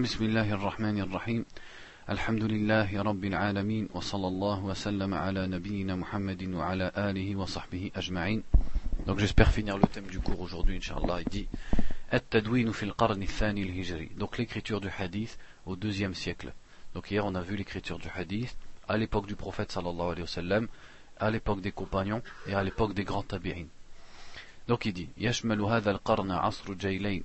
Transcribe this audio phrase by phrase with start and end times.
[0.00, 1.44] بسم الله الرحمن الرحيم
[2.08, 8.42] الحمد لله رب العالمين وصلى الله وسلم على نبينا محمد وعلى آله وصحبه أجمعين
[9.06, 11.20] Donc j'espère finir le thème du cours aujourd'hui, Inch'Allah.
[11.20, 11.48] Il dit
[12.14, 16.54] التدوين في القرن الثاني الهجري Donc l'écriture du hadith au deuxième siècle.
[16.94, 18.56] Donc hier on a vu l'écriture du hadith
[18.88, 20.68] à l'époque du prophète sallallahu alayhi wa sallam,
[21.20, 23.66] à l'époque des compagnons et à l'époque des grands tabi'in.
[24.68, 27.24] Donc il dit يشمل هذا القرن عصر جيلين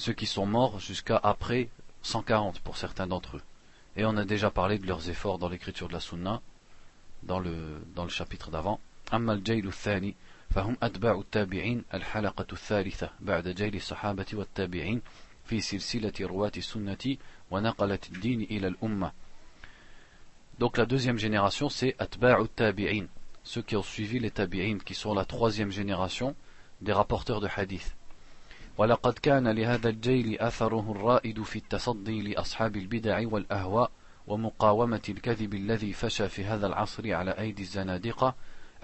[0.00, 1.68] Ceux qui sont morts jusqu'à après
[2.02, 3.42] 140 pour certains d'entre eux.
[3.96, 6.40] Et on a déjà parlé de leurs efforts dans l'écriture de la Sunna,
[7.22, 8.80] dans le, dans le chapitre d'avant.
[9.12, 10.14] أما الجيل الثاني
[10.50, 15.02] فهم أتباع التابعين الحلقة الثالثة بعد جيل الصحابة والتابعين
[15.44, 17.16] في سلسلة رواة السنة
[17.50, 19.12] ونقلة الدين إلى الأمة
[20.58, 23.06] Donc la deuxième génération, c'est Atba'u Tabi'in,
[23.44, 26.34] ceux qui ont suivi les Tabi'in, qui sont la troisième génération
[26.80, 27.94] des rapporteurs de hadith.
[28.81, 33.91] ولقد كان لهذا الجيل أثره الرائد في التصدي لأصحاب البدع والأهواء
[34.27, 38.35] ومقاومة الكذب الذي فشى في هذا العصر على أيدي الزنادقة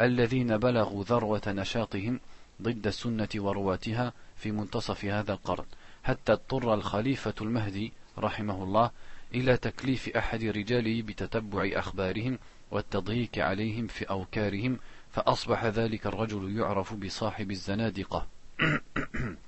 [0.02, 2.20] الذين بلغوا ذروة نشاطهم
[2.62, 5.66] ضد السنة ورواتها في منتصف هذا القرن.
[6.04, 8.92] حتى اضطر الخليفة المهدي رحمه الله
[9.34, 12.40] إلى تكليف أحد رجاله بتتبع أخبارهم
[12.72, 14.80] والتضييق عليهم في أوكارهم
[15.12, 18.28] فأصبح ذلك الرجل يعرف بصاحب الزنادقة.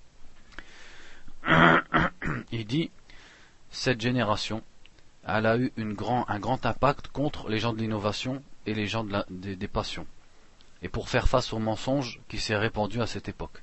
[2.51, 2.91] Il dit
[3.69, 4.63] cette génération
[5.35, 9.67] elle a eu un grand impact contre les gens de l'innovation et les gens des,
[9.67, 10.07] passions.
[10.81, 13.61] Et pour faire face au mensonge qui s'est répandu à cette époque.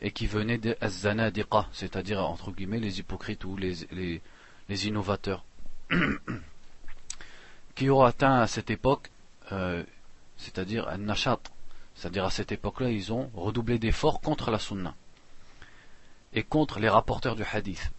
[0.00, 4.20] Et qui venait des Zanadiqa, c'est-à-dire entre guillemets les hypocrites ou les,
[4.68, 5.44] innovateurs.
[7.74, 9.10] qui ont atteint à cette époque,
[9.52, 9.82] euh,
[10.36, 11.40] c'est-à-dire un nachat,
[11.94, 14.94] c'est-à-dire à cette époque-là, ils ont redoublé d'efforts contre la sunna
[16.32, 17.92] et contre les rapporteurs du hadith,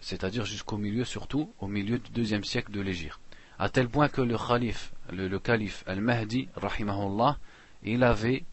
[0.00, 3.18] c'est-à-dire jusqu'au milieu, surtout au milieu du deuxième siècle de l'Égypte,
[3.58, 7.38] à tel point que le calife, le, calife al-Mahdi, rahimahullah,
[7.82, 8.44] il avait,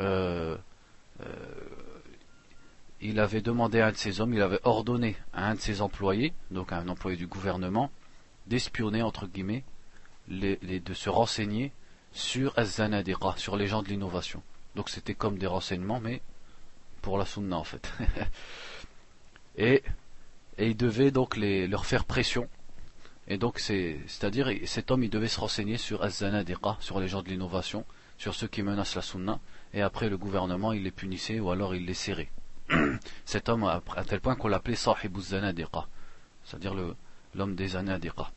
[0.00, 0.56] euh,
[1.20, 1.26] euh,
[3.00, 5.80] il avait demandé à un de ses hommes, il avait ordonné à un de ses
[5.80, 7.90] employés, donc à un employé du gouvernement,
[8.46, 9.64] d'espionner entre guillemets,
[10.28, 11.72] de se renseigner
[12.12, 14.42] sur Az-Zanadiqa, sur les gens de l'innovation.
[14.74, 16.22] Donc c'était comme des renseignements, mais
[17.01, 17.91] pour la sunna en fait.
[19.57, 19.83] et,
[20.57, 22.47] et il devait donc les, leur faire pression.
[23.27, 27.21] Et donc c'est, c'est-à-dire cet homme il devait se renseigner sur Az-Zanadiqa, sur les gens
[27.21, 27.85] de l'innovation,
[28.17, 29.39] sur ceux qui menacent la sunna,
[29.73, 32.29] et après le gouvernement il les punissait ou alors il les serrait.
[33.25, 35.87] cet homme à, à tel point qu'on l'appelait Sahibu Zanadiqa,
[36.45, 36.95] c'est-à-dire le,
[37.35, 38.31] l'homme des Zanadiqa.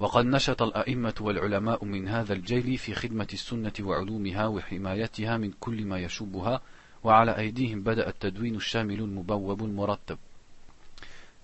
[0.00, 5.98] وقد نشط الأئمة والعلماء من هذا الجيل في خدمة السنة وعلومها وحمايتها من كل ما
[5.98, 6.60] يشوبها
[7.04, 10.18] وعلى أيديهم بدأ التدوين الشامل المبوب المرتب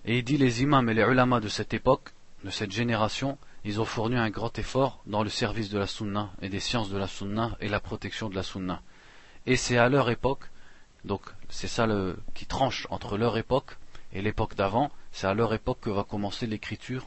[0.03, 2.09] Et il dit les imams et les ulama de cette époque,
[2.43, 6.31] de cette génération, ils ont fourni un grand effort dans le service de la sunna
[6.41, 8.81] et des sciences de la sunna et la protection de la sunna.
[9.45, 10.45] Et c'est à leur époque,
[11.05, 13.77] donc c'est ça le, qui tranche entre leur époque
[14.11, 17.05] et l'époque d'avant, c'est à leur époque que va commencer l'écriture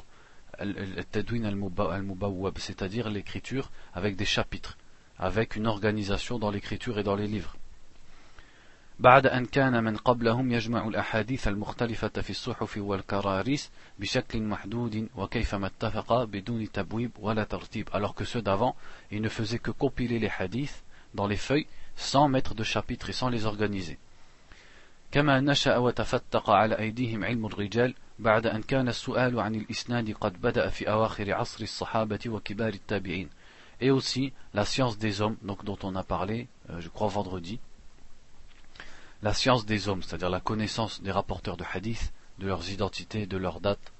[0.59, 4.79] al-tadwin al-mubawwab, c'est-à-dire l'écriture avec des chapitres,
[5.19, 7.57] avec une organisation dans l'écriture et dans les livres.
[9.00, 16.24] بعد أن كان من قبلهم يجمع الأحاديث المختلفة في الصحف والكراريس بشكل محدود وكيفما اتفق
[16.24, 17.90] بدون تبويب ولا ترتيب.
[17.94, 18.76] Alors que ceux d'avant
[19.12, 20.84] ils ne faisaient que compiler les hadiths
[21.14, 23.98] dans les feuilles sans mettre de chapitres et sans les organiser.
[25.12, 30.70] كما نشأ وتفتق على أيديهم علم الرجال بعد أن كان السؤال عن الإسناد قد بدأ
[30.70, 33.30] في أواخر عصر الصحابة وكبار التابعين.
[33.82, 37.60] Et aussi la science des hommes donc dont on a parlé euh, je crois vendredi
[39.22, 43.38] la science des hommes, c'est-à-dire la connaissance des rapporteurs de hadith, de leurs identités, de
[43.38, 43.94] leurs dates.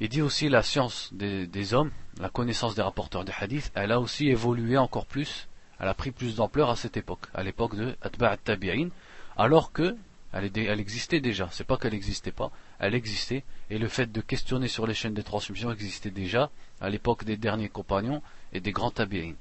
[0.00, 4.00] Il dit aussi la science des, hommes, la connaissance des rapporteurs de hadith, elle a
[4.00, 5.48] aussi évolué encore plus,
[5.78, 8.88] elle a pris plus d'ampleur à cette époque, à l'époque de Atba' tabi'in
[9.36, 9.96] alors que
[10.32, 14.20] elle, elle existait déjà, c'est pas qu'elle n'existait pas, elle existait, et le fait de
[14.20, 18.22] questionner sur les chaînes de transmission existait déjà à l'époque des derniers compagnons
[18.52, 19.34] et des grands tabi'in.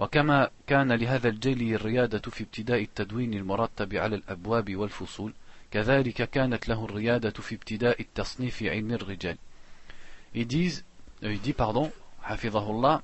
[0.00, 5.32] وكما كان لهذا الجيل الريادة في ابتداء التدوين المرتب على الأبواب والفصول
[5.70, 9.36] كذلك كانت له الريادة في ابتداء التصنيف علم الرجال
[10.34, 10.84] ils disent
[11.22, 11.90] euh, il dit pardon
[12.22, 13.02] حفظه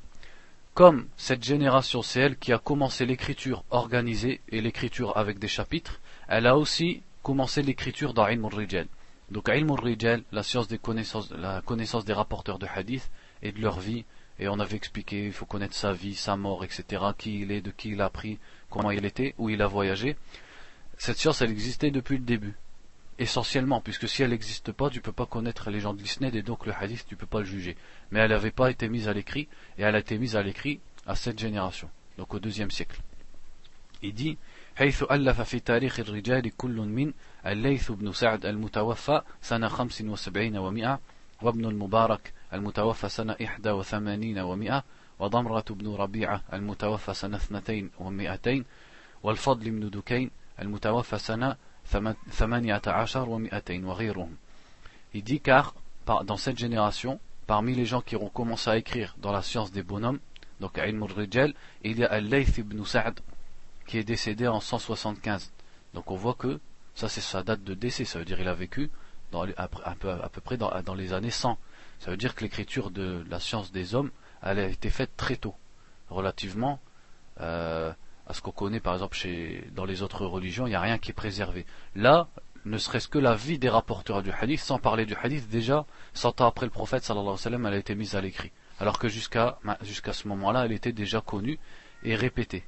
[0.75, 6.01] comme cette génération c'est elle qui a commencé l'écriture organisée et l'écriture avec des chapitres
[6.29, 8.87] elle a aussi commencé l'écriture dans Ilm al-Rijal
[9.31, 13.11] donc Ilm al-Rijal la science des connaissances la connaissance des rapporteurs de hadith
[13.43, 14.05] et de leur vie
[14.39, 17.61] et on avait expliqué, il faut connaître sa vie, sa mort, etc., qui il est,
[17.61, 18.39] de qui il a appris,
[18.71, 20.17] comment il était, où il a voyagé.
[20.99, 22.55] Cette science, elle existait depuis le début.
[23.19, 26.35] Essentiellement, puisque si elle n'existe pas, tu ne peux pas connaître les gens de l'Isned
[26.35, 27.77] et donc le hadith, tu ne peux pas le juger.
[28.11, 29.49] Mais elle n'avait pas été mise à l'écrit,
[29.79, 33.01] et elle a été mise à l'écrit à cette génération, donc au deuxième siècle.
[34.03, 34.39] Il dit,
[34.77, 37.13] حيث ألف في تاريخ الرجال كل من
[37.47, 41.01] الليث بن سعد المتوفى سنة خمس وسبعين ومئة
[41.43, 44.85] وابن المبارك المتوفى سنة إحدى وثمانين ومئة
[45.19, 48.65] وضمرة بن ربيعة المتوفى سنة اثنتين ومئتين
[49.23, 50.31] والفضل بن دكين
[50.61, 51.57] المتوفى سنة
[52.31, 54.37] ثمانية عشر ومئتين وغيرهم
[55.15, 55.75] Il dit car
[56.07, 59.83] dans cette génération, parmi les gens qui ont commencé à écrire dans la science des
[59.83, 60.19] bonhommes,
[60.61, 61.55] donc Ilm al-Rijal,
[61.85, 63.21] il y a Al-Layth ibn Sa'd
[63.87, 65.53] qui est décédé en 175.
[65.93, 66.61] Donc on voit que
[66.95, 68.91] ça c'est sa date de décès, ça veut dire il a vécu
[69.33, 71.59] dans, à, peu, à peu près dans, dans les années 100.
[72.00, 74.12] Ça veut dire que l'écriture de la science des hommes,
[74.42, 75.56] elle a été faite très tôt,
[76.10, 76.80] relativement
[77.42, 77.92] euh,
[78.28, 80.98] à ce qu'on connaît par exemple chez, dans les autres religions, il n'y a rien
[80.98, 81.66] qui est préservé.
[81.96, 82.28] Là,
[82.66, 86.42] ne serait-ce que la vie des rapporteurs du hadith, sans parler du hadith, déjà, 100
[86.42, 88.52] ans après le prophète, sallallahu alayhi wa sallam, elle a été mise à l'écrit.
[88.80, 91.58] Alors que jusqu'à jusqu'à ce moment-là, elle était déjà connue
[92.04, 92.64] et répétée.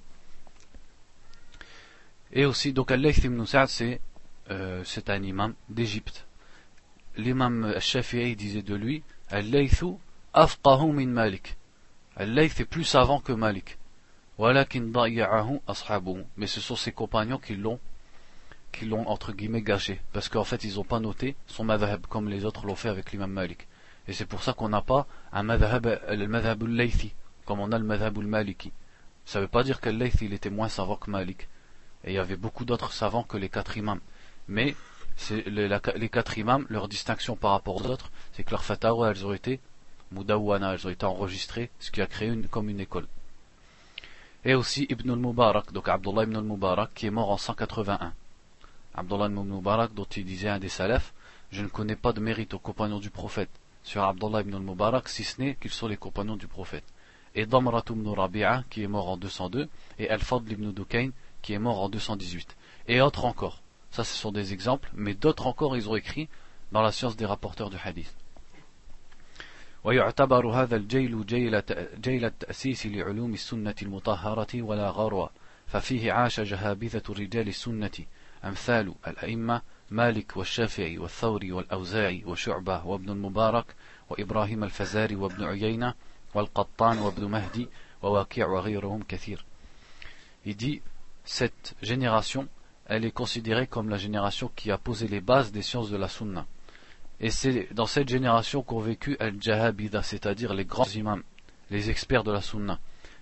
[2.31, 4.01] Et aussi, donc Al-Layth ibn c'est
[4.49, 6.25] euh, un imam d'Égypte.
[7.17, 9.95] L'imam Shafi'i disait de lui, Al-Laythu
[10.33, 11.55] afqahu min Malik.
[12.15, 13.77] Al-Layth est plus savant que Malik.
[14.37, 14.65] Mais
[16.47, 17.79] ce sont ses compagnons qui l'ont
[18.71, 20.01] qui l'ont entre guillemets gâché.
[20.13, 23.11] Parce qu'en fait ils n'ont pas noté son madhab comme les autres l'ont fait avec
[23.11, 23.67] l'imam Malik.
[24.07, 27.13] Et c'est pour ça qu'on n'a pas un madhab, le madhab al-Laythi,
[27.45, 28.71] comme on a le madhab al-Maliki.
[29.25, 31.47] Ça ne veut pas dire que Laythi il était moins savant que Malik.
[32.03, 33.99] Et il y avait beaucoup d'autres savants que les quatre imams.
[34.47, 34.75] Mais
[35.45, 39.33] les, quatre imams, leur distinction par rapport aux autres, c'est que leurs fatawa, elles ont
[39.33, 39.59] été
[40.11, 43.07] mudawana, elles ont été enregistrées, ce qui a créé une, comme une école.
[44.45, 48.13] Et aussi Ibn al-Mubarak, donc Abdullah ibn al-Mubarak, qui est mort en 181.
[48.95, 51.13] Abdullah ibn al-Mubarak, dont il disait un des salafs,
[51.51, 53.49] je ne connais pas de mérite aux compagnons du prophète
[53.83, 56.85] sur Abdullah ibn al-Mubarak, si ce n'est qu'ils sont les compagnons du prophète.
[57.35, 59.67] Et Damrat ibn qui est mort en 202,
[59.99, 60.73] et Al-Fadl ibn
[61.41, 62.55] qui est mort en 218.
[62.87, 63.61] Et autres encore.
[63.90, 66.28] Ça, ce sont des exemples, mais d'autres encore, ils ont écrit
[66.72, 68.12] dans la science des rapporteurs du hadith.
[69.84, 71.62] ويعتبر هذا الجيل جيل,
[72.00, 75.30] جيل التأسيس لعلوم السنة المطهرة ولا غروة
[75.66, 77.90] ففيه عاش جهابذة رجال السنة
[78.44, 83.74] أمثال الأئمة مالك والشافعي والثوري والأوزاعي وشعبة وابن المبارك
[84.10, 85.94] وإبراهيم الفزاري وابن عيينة
[86.34, 87.68] والقطان وابن مهدي
[88.02, 89.44] وواكع وغيرهم كثير.
[90.46, 90.82] Il dit,
[91.24, 92.48] cette génération
[92.89, 96.07] elle est considérée comme la génération qui a posé les bases des sciences de la
[96.07, 96.47] sunna.
[97.19, 101.21] Et c'est dans cette génération qu'ont vécu al-Jahabida, c'est-à-dire les grands imams,
[101.69, 102.79] les experts de la sunna,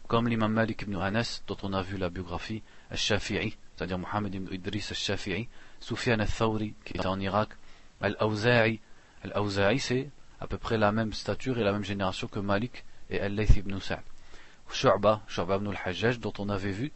[0.08, 4.54] comme l'imam Malik ibn Anas, dont on a vu la biographie, al-Shafi'i, c'est-à-dire Muhammad ibn
[4.54, 5.50] Idris al-Shafi'i,
[5.82, 7.50] Sufyan al-Thawri, qui était en Irak,
[8.00, 8.80] al-Awza'i.
[9.24, 10.10] Al-Awza'i, c'est
[10.40, 13.78] à peu près la même stature et la même génération que Malik et al-Layth ibn
[13.80, 14.00] Sa'd.
[14.72, 16.94] Shu'ba, Shu'ba ibn al-Hajjaj, dont on avait vu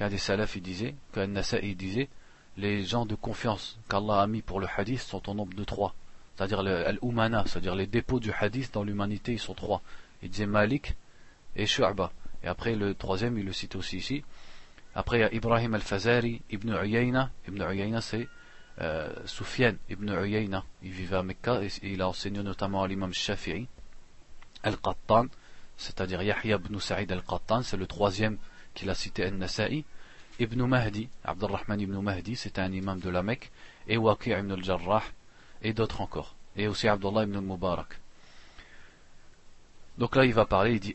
[0.00, 2.08] qu'un des salafs il disait, qu'un Nasa'i disait,
[2.56, 5.94] les gens de confiance qu'Allah a mis pour le hadith sont au nombre de trois.
[6.34, 9.82] C'est-à-dire l'umana, c'est-à-dire les dépôts du hadith dans l'humanité, ils sont trois.
[10.22, 10.96] Il disait Malik
[11.54, 12.12] et Shu'ba.
[12.42, 14.24] Et après le troisième, il le cite aussi ici.
[14.94, 17.30] Après il y a Ibrahim al-Fazari, Ibn Uyayna.
[17.46, 18.26] Ibn Uyayna c'est
[18.80, 20.64] euh, Sufyan Ibn Uyayna.
[20.82, 23.68] Il vivait à Mecca et il a enseigné notamment à l'imam Shafi'i.
[24.62, 25.26] Al-Qattan,
[25.76, 28.38] c'est-à-dire Yahya ibn Sa'id al-Qattan, c'est le troisième
[28.74, 29.84] qu'il a cité An-Nasa'i,
[30.38, 33.50] Ibn Mahdi, Abdurrahman ibn Mahdi, c'était un imam de la Mecque,
[33.86, 35.02] et Waqi' ibn al-Jarrah,
[35.62, 37.98] et d'autres encore, et aussi Abdullah ibn al-Mubarak.
[39.98, 40.94] Donc là, il va parler, il dit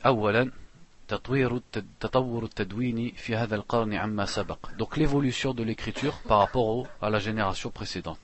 [4.25, 4.57] سبق.
[4.77, 8.17] Donc l'évolution de l'écriture par rapport au, à la génération précédente.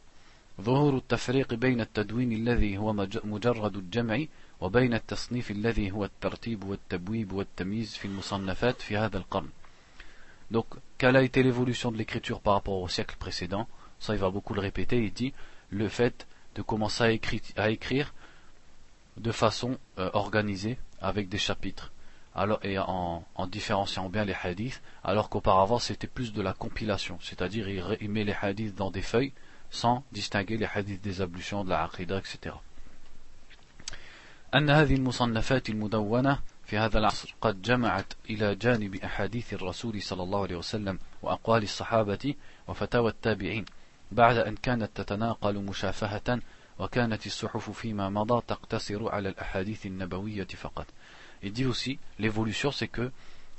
[4.61, 9.49] وبين التصنيف الذي هو الترتيب والتبويب والتمييز في المصنفات في هذا القرن
[10.50, 10.66] Donc,
[10.97, 13.66] quelle a été l'évolution de l'écriture par rapport au siècle précédent
[13.99, 15.02] Ça, il va beaucoup le répéter.
[15.02, 15.33] Il dit
[15.71, 18.14] le fait de commencer à écrire, à écrire
[19.16, 21.93] de façon euh, organisée, avec des chapitres,
[22.35, 27.19] alors, et en, en différenciant bien les hadiths, alors qu'auparavant c'était plus de la compilation,
[27.23, 29.33] c'est-à-dire il, il met les hadiths dans des feuilles,
[29.71, 32.55] sans distinguer les hadiths des ablutions, de la aqidah, etc.
[34.55, 40.41] أن هذه المصنفات المدونة في هذا العصر قد جمعت إلى جانب أحاديث الرسول صلى الله
[40.41, 42.36] عليه وسلم وأقوال الصحابة
[42.67, 43.65] وفتاوى التابعين
[44.12, 46.39] بعد أن كانت تتناقل مشافهة
[46.79, 50.86] وكانت الصحف فيما مضى تقتصر على الأحاديث النبوية فقط.
[51.43, 53.12] Il dit aussi, l'évolution c'est que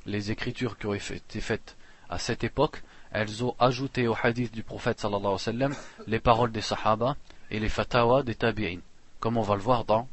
[0.06, 1.76] les écritures qui ont été faites
[2.10, 2.82] à cette époque,
[3.12, 5.74] elles ont ajouté au hadith du prophète sallallahu alayhi wa sallam
[6.06, 7.16] les paroles des sahaba
[7.50, 8.80] et les fatawa des tabi'in.
[9.20, 10.06] Comme on va le voir dans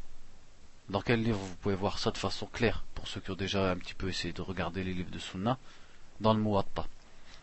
[0.90, 3.72] dans quel livre vous pouvez voir ça de façon claire pour ceux qui ont déjà
[3.72, 5.58] un petit peu essayé de regarder les livres de Sunna?
[6.20, 6.86] Dans le Muwatta.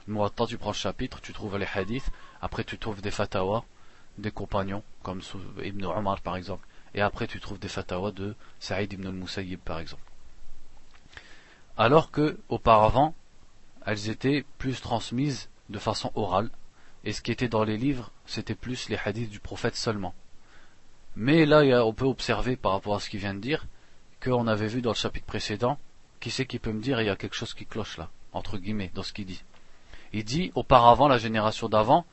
[0.07, 2.11] Le Muwatta, tu prends le chapitre, tu trouves les hadiths,
[2.43, 3.65] après tu trouves des fatawa
[4.19, 5.21] des compagnons comme
[5.63, 9.79] Ibn Omar par exemple, et après tu trouves des fatawa de Saïd ibn al-Musayyib par
[9.79, 10.03] exemple.
[11.77, 13.15] Alors que auparavant,
[13.85, 16.51] elles étaient plus transmises de façon orale,
[17.05, 20.15] et ce qui était dans les livres, c'était plus les hadiths du prophète seulement.
[21.17, 23.67] Mais là, on peut observer par rapport à ce qu'il vient de dire,
[24.23, 25.79] qu'on avait vu dans le chapitre précédent,
[26.21, 28.59] qui c'est qui peut me dire, il y a quelque chose qui cloche là, entre
[28.59, 29.43] guillemets, dans ce qu'il dit.
[30.13, 32.05] Il dit, auparavant, la génération d'avant,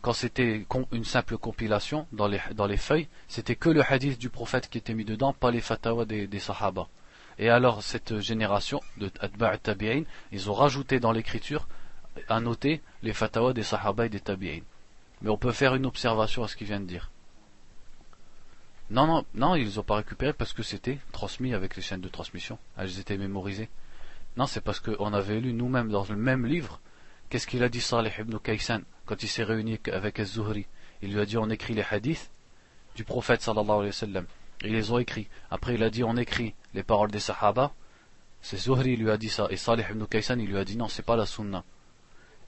[0.00, 4.78] quand c'était une simple compilation dans les, feuilles, c'était que le hadith du prophète qui
[4.78, 6.88] était mis dedans, pas les fatwas des, des sahaba.
[7.38, 11.68] Et alors, cette génération de Adba' Tabi'in, ils ont rajouté dans l'écriture
[12.28, 14.60] à noter les fatwas des sahaba et des tabi'in.
[15.20, 17.10] Mais on peut faire une observation à ce qu'il vient de dire.
[18.90, 22.02] Non, non, non, ils les ont pas récupérés parce que c'était transmis avec les chaînes
[22.02, 22.58] de transmission.
[22.76, 23.70] Elles étaient mémorisées.
[24.36, 26.80] Non, c'est parce qu'on avait lu nous-mêmes dans le même livre.
[27.30, 30.66] Qu'est-ce qu'il a dit Salih ibn Kaysan quand il s'est réuni avec Az-Zuhri
[31.02, 32.30] Il lui a dit on écrit les hadiths
[32.94, 34.26] du prophète sallallahu alayhi wa sallam.
[34.62, 35.28] Ils les ont écrits.
[35.50, 37.72] Après il a dit on écrit les paroles des sahaba.
[38.42, 39.46] C'est Zuhri lui a dit ça.
[39.50, 41.64] Et Salih ibn Kaysan il lui a dit non, c'est pas la sunna.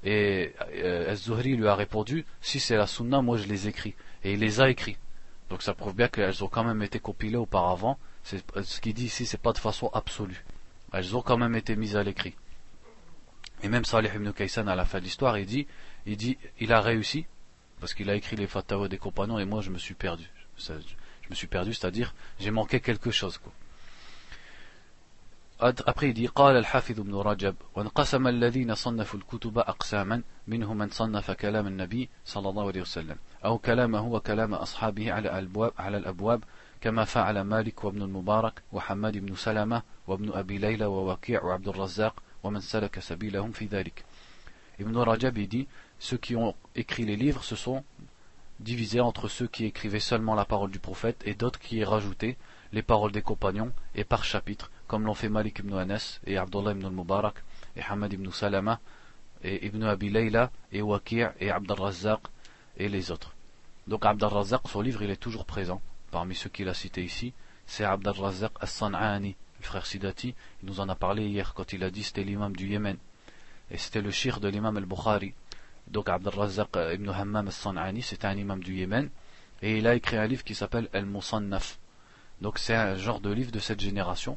[0.05, 3.95] Et euh, Az-Zuhri lui a répondu si c'est la sunna, moi je les écris.
[4.23, 4.99] Et il les a écrits.
[5.51, 7.99] Donc ça prouve bien qu'elles ont quand même été compilées auparavant.
[8.25, 10.45] Ce qu'il dit ici, c'est pas de façon absolue.
[10.93, 12.35] Elles ont quand même été mises à l'écrit.
[13.63, 15.67] Et même Salih ibn Kaysan, à la fin de l'histoire, il dit,
[16.05, 17.27] il dit, il a réussi,
[17.81, 20.29] parce qu'il a écrit les fatwas des compagnons, et moi je me suis perdu.
[20.59, 20.73] Je
[21.31, 23.53] me suis perdu, c'est-à-dire, j'ai manqué quelque chose, quoi.
[25.59, 31.31] Après il dit قال الحافظ ابن رجب وانقسم الذين صنفوا الكتب أقساما منهم من صنف
[31.31, 36.45] كلام النبي صلى الله عليه وسلم أو كلامه وكلام أصحابه على الأبواب, على الأبواب
[36.81, 42.61] كما فعل مالك وابن المبارك وحماد بن سلمة وابن أبي ليلى ووكيع وعبد الرزاق ومن
[42.61, 44.05] سلك سبيلهم في ذلك.
[44.79, 47.83] Rajab il dit ceux qui ont écrit les livres se sont
[48.61, 52.37] divisés entre ceux qui écrivaient seulement la parole du prophète et d'autres qui y rajoutaient
[52.73, 56.73] les paroles des compagnons et par chapitre comme l'ont fait Malik ibn Anas et Abdullah
[56.73, 57.43] ibn al-Mubarak
[57.77, 58.81] et Hamad ibn Salama
[59.43, 62.21] et Ibn Abi Layla et Waqi' et Abd al-Razzaq
[62.79, 63.35] et les autres.
[63.87, 65.81] Donc Abd al-Razzaq, son livre, il est toujours présent.
[66.11, 67.33] Parmi ceux qu'il a cités ici,
[67.67, 70.35] c'est Abd al-Razzaq as-San'ani, le frère Sidati.
[70.63, 72.97] Il nous en a parlé hier quand il a dit c'était l'imam du Yémen.
[73.71, 75.35] Et c'était le shir de l'imam al-Bukhari.
[75.89, 79.11] Donc Abd al-Razzaq ibn Hammam as-San'ani, c'était un imam du Yémen.
[79.63, 81.79] Et il a écrit un livre qui s'appelle Al-Musannaf.
[82.41, 84.37] Donc c'est un genre de livre de cette génération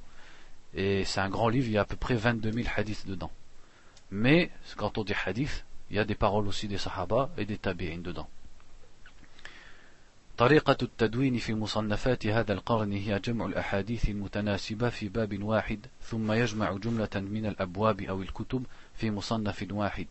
[0.74, 3.32] et c'est un grand livre, il y a à peu près 22 000 hadiths dedans.
[4.12, 7.58] Mais quand on dit hadith, il y a des paroles aussi des sahaba et des
[7.58, 8.28] tabi'in dedans.
[10.40, 16.72] طريقة التدوين في مصنفات هذا القرن هي جمع الأحاديث المتناسبة في باب واحد ثم يجمع
[16.72, 20.08] جملة من الأبواب أو الكتب في مصنف واحد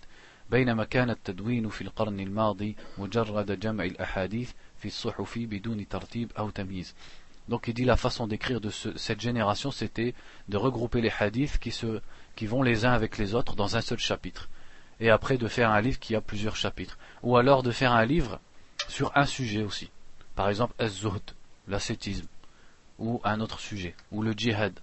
[0.50, 6.94] بينما كان التدوين في القرن الماضي مجرد جمع الأحاديث في الصحف بدون ترتيب أو تمييز
[7.48, 10.14] Donc il dit la façon d'écrire de cette génération, c'était
[10.48, 14.48] de regrouper les hadiths qui, vont les uns avec les autres dans un seul chapitre.
[15.00, 16.98] Et après de faire un livre qui a plusieurs chapitres.
[17.22, 18.40] Ou alors de faire un livre
[18.88, 19.90] sur un sujet aussi.
[20.34, 21.22] Par exemple, Az-Zuhd,
[21.68, 22.26] l'ascétisme.
[22.98, 23.94] Ou un autre sujet.
[24.12, 24.78] Ou le djihad.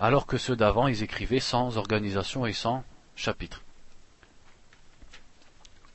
[0.00, 2.84] Alors que ceux d'avant, ils écrivaient sans organisation et sans
[3.16, 3.63] chapitre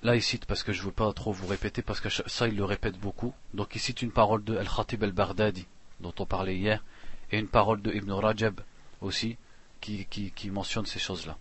[0.03, 2.47] Là, il cite, parce que je ne veux pas trop vous répéter, parce que ça,
[2.47, 3.33] il le répète beaucoup.
[3.55, 5.67] Donc, il cite une parole de Al-Khatib al-Baghdadi,
[6.01, 6.85] dont on parlait hier,
[7.33, 8.61] et une parole de Ibn Rajab
[9.01, 9.37] aussi,
[9.81, 11.39] qui, qui, qui mentionne ces choses-là.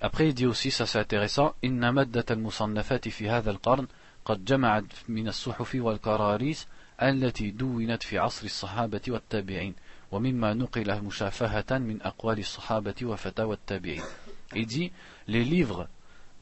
[0.00, 3.86] Après, il dit aussi, ça c'est intéressant, إن مادة المصنفات في هذا القرن
[4.24, 6.66] قد جمعت من الصحف والكراريس
[7.02, 9.74] التي دونت في عصر الصحابة والتابعين
[10.12, 14.02] ومما نقل مشافهة من أقوال الصحابة وفتاوى التابعين
[14.55, 14.91] il dit
[15.27, 15.87] les livres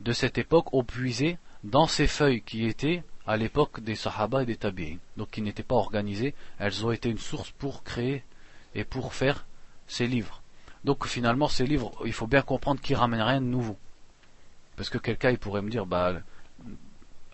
[0.02, 4.46] de cette époque ont puisé dans ces feuilles qui étaient à l'époque des Sahaba et
[4.46, 8.24] des Tabi'in, donc qui n'étaient pas organisées, elles ont été une source pour créer
[8.74, 9.46] et pour faire
[9.88, 10.42] ces livres.
[10.84, 13.78] Donc finalement, ces livres, il faut bien comprendre qu'ils ramènent rien de nouveau.
[14.76, 16.14] Parce que quelqu'un pourrait me dire, bah,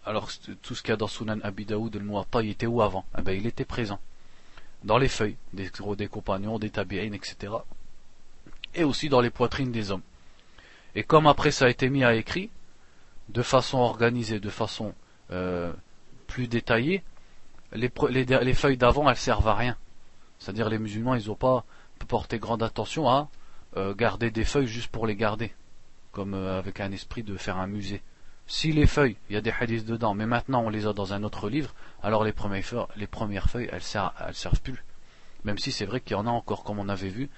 [0.03, 0.29] alors
[0.62, 3.05] tout ce qu'il y a dans Sunan Abi Daoud, le il était où avant?
[3.17, 4.00] Eh Il était présent.
[4.84, 7.53] Dans les feuilles des, des compagnons, des tabi'in, etc.
[8.74, 10.01] Et aussi dans les poitrines des hommes.
[10.96, 12.50] Et comme après ça a été mis à écrit,
[13.30, 14.94] de façon organisée, de façon
[15.32, 15.74] euh,
[16.28, 17.04] plus détaillée,
[17.74, 19.78] les, les, feuilles d'avant elles servent à rien.
[20.40, 21.66] C'est-à-dire les musulmans ils n'ont pas
[22.08, 23.30] porté grande attention à
[23.78, 25.52] euh, garder des feuilles juste pour les garder,
[26.12, 28.02] comme euh, avec un esprit de faire un musée.
[28.48, 31.14] Si les feuilles, il y a des hadiths dedans, mais maintenant on les a dans
[31.14, 31.74] un autre livre,
[32.04, 32.64] alors les premières
[33.50, 34.84] feuilles, elles, servent, elles servent plus.
[35.44, 37.30] Même si c'est vrai qu'il y en a encore, comme on avait vu,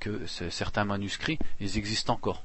[0.00, 2.44] que certains manuscrits, ils existent encore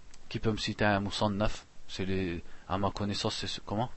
[0.31, 3.91] qui peut me citer un Moussannaf C'est les, à ma connaissance, c'est comment?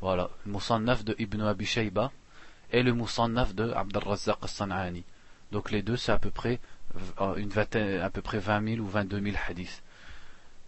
[0.00, 2.12] Voilà, le Moussannaf de Ibn Abi Shayba
[2.70, 5.02] et le Moussannaf de Abd al-Razzaq al-San'ani.
[5.50, 6.60] Donc les deux, c'est à peu près
[7.20, 9.82] euh, une vingtaine, à peu près 20 000 ou 22 000 hadiths.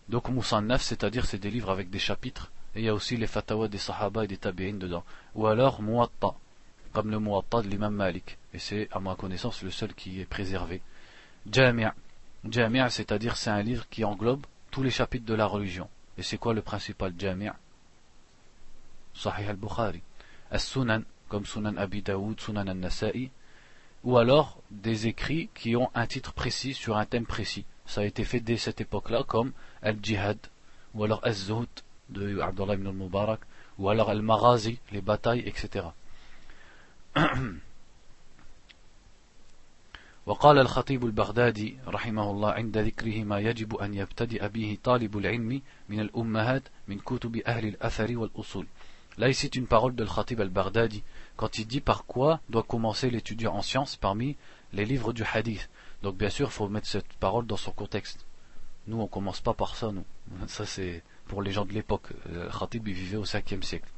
[0.08, 3.28] Donc Moussannaf, c'est-à-dire c'est des livres avec des chapitres, et il y a aussi les
[3.28, 5.04] fatawas des sahaba et des tabi'in dedans.
[5.36, 6.34] Ou alors Muatta,
[6.92, 10.24] comme le Muatta de l'imam Malik, et c'est à ma connaissance le seul qui est
[10.24, 10.82] préservé.
[11.48, 11.94] Jami'a,
[12.50, 14.44] Jami'a c'est-à-dire c'est un livre qui englobe
[14.76, 15.88] tous les chapitres de la religion.
[16.18, 17.56] Et c'est quoi le principal Jami'a
[19.14, 20.02] Sahih al-Bukhari.
[20.50, 23.30] As-Sunan, comme Sunan Abi Daoud, Sunan al-Nasa'i,
[24.04, 28.04] ou alors des écrits qui ont un titre précis sur un thème précis ça a
[28.04, 30.36] été fait dès cette époque-là, comme Al-Jihad,
[30.92, 31.68] ou alors Al-Zuhd
[32.10, 33.40] de Abdullah ibn al-Mubarak,
[33.78, 35.86] ou alors Al-Maghazi, les batailles, etc.
[40.26, 46.00] وقال الخطيب البغدادي رحمه الله عند ذكره ما يجب أن يبتدئ به طالب العلم من
[46.00, 48.66] الأمهات من كتب أهل الأثر والأصول
[49.18, 51.02] Là, il cite une parole de Khatib al-Baghdadi
[51.36, 54.36] quand il dit par quoi doit commencer l'étudiant en sciences parmi
[54.74, 55.70] les livres du hadith.
[56.02, 58.26] Donc bien sûr, il faut mettre cette parole dans son contexte.
[58.86, 60.04] Nous, on commence pas par ça, nous.
[60.48, 62.08] Ça, c'est pour les gens de l'époque.
[62.58, 63.88] Khatib, il vivait au 5e siècle.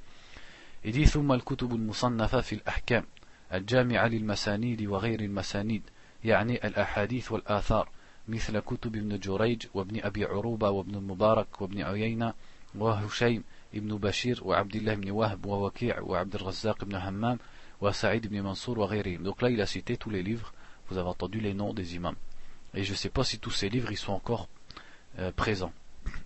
[0.85, 3.05] Il dit ثم الكتب المصنفة في الأحكام
[3.53, 5.83] الجامعة للمسانيد وغير المسانيد
[6.24, 7.90] يعني الأحاديث والآثار
[8.28, 12.34] مثل كتب ابن جريج وابن أبي عروبة وابن المبارك وابن عيينة
[12.76, 13.44] وهشيم
[13.76, 17.40] ابن بشير وعبد الله بن وهب ووكيع وعبد الرزاق بن همام
[17.82, 19.24] وسعيد بن منصور وغيرهم.
[19.24, 20.54] Donc là, il a cité tous les livres
[20.90, 22.16] vous avez entendu les noms des imams.
[22.74, 24.48] Et je ne sais pas si tous ces livres ils sont encore
[25.20, 25.74] euh, présents.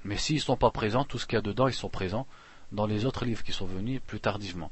[0.03, 2.27] Mais s'ils ne sont pas présents, tout ce qu'il y a dedans, ils sont présents
[2.71, 4.71] dans les autres livres qui sont venus plus tardivement.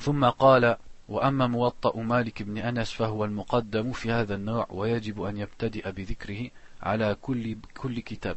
[0.00, 0.76] ثم قال
[1.08, 6.50] وأما موطأ مالك بن أنس فهو المقدم في هذا النوع ويجب أن يبتدئ بذكره
[6.82, 8.36] على كل كل كتاب.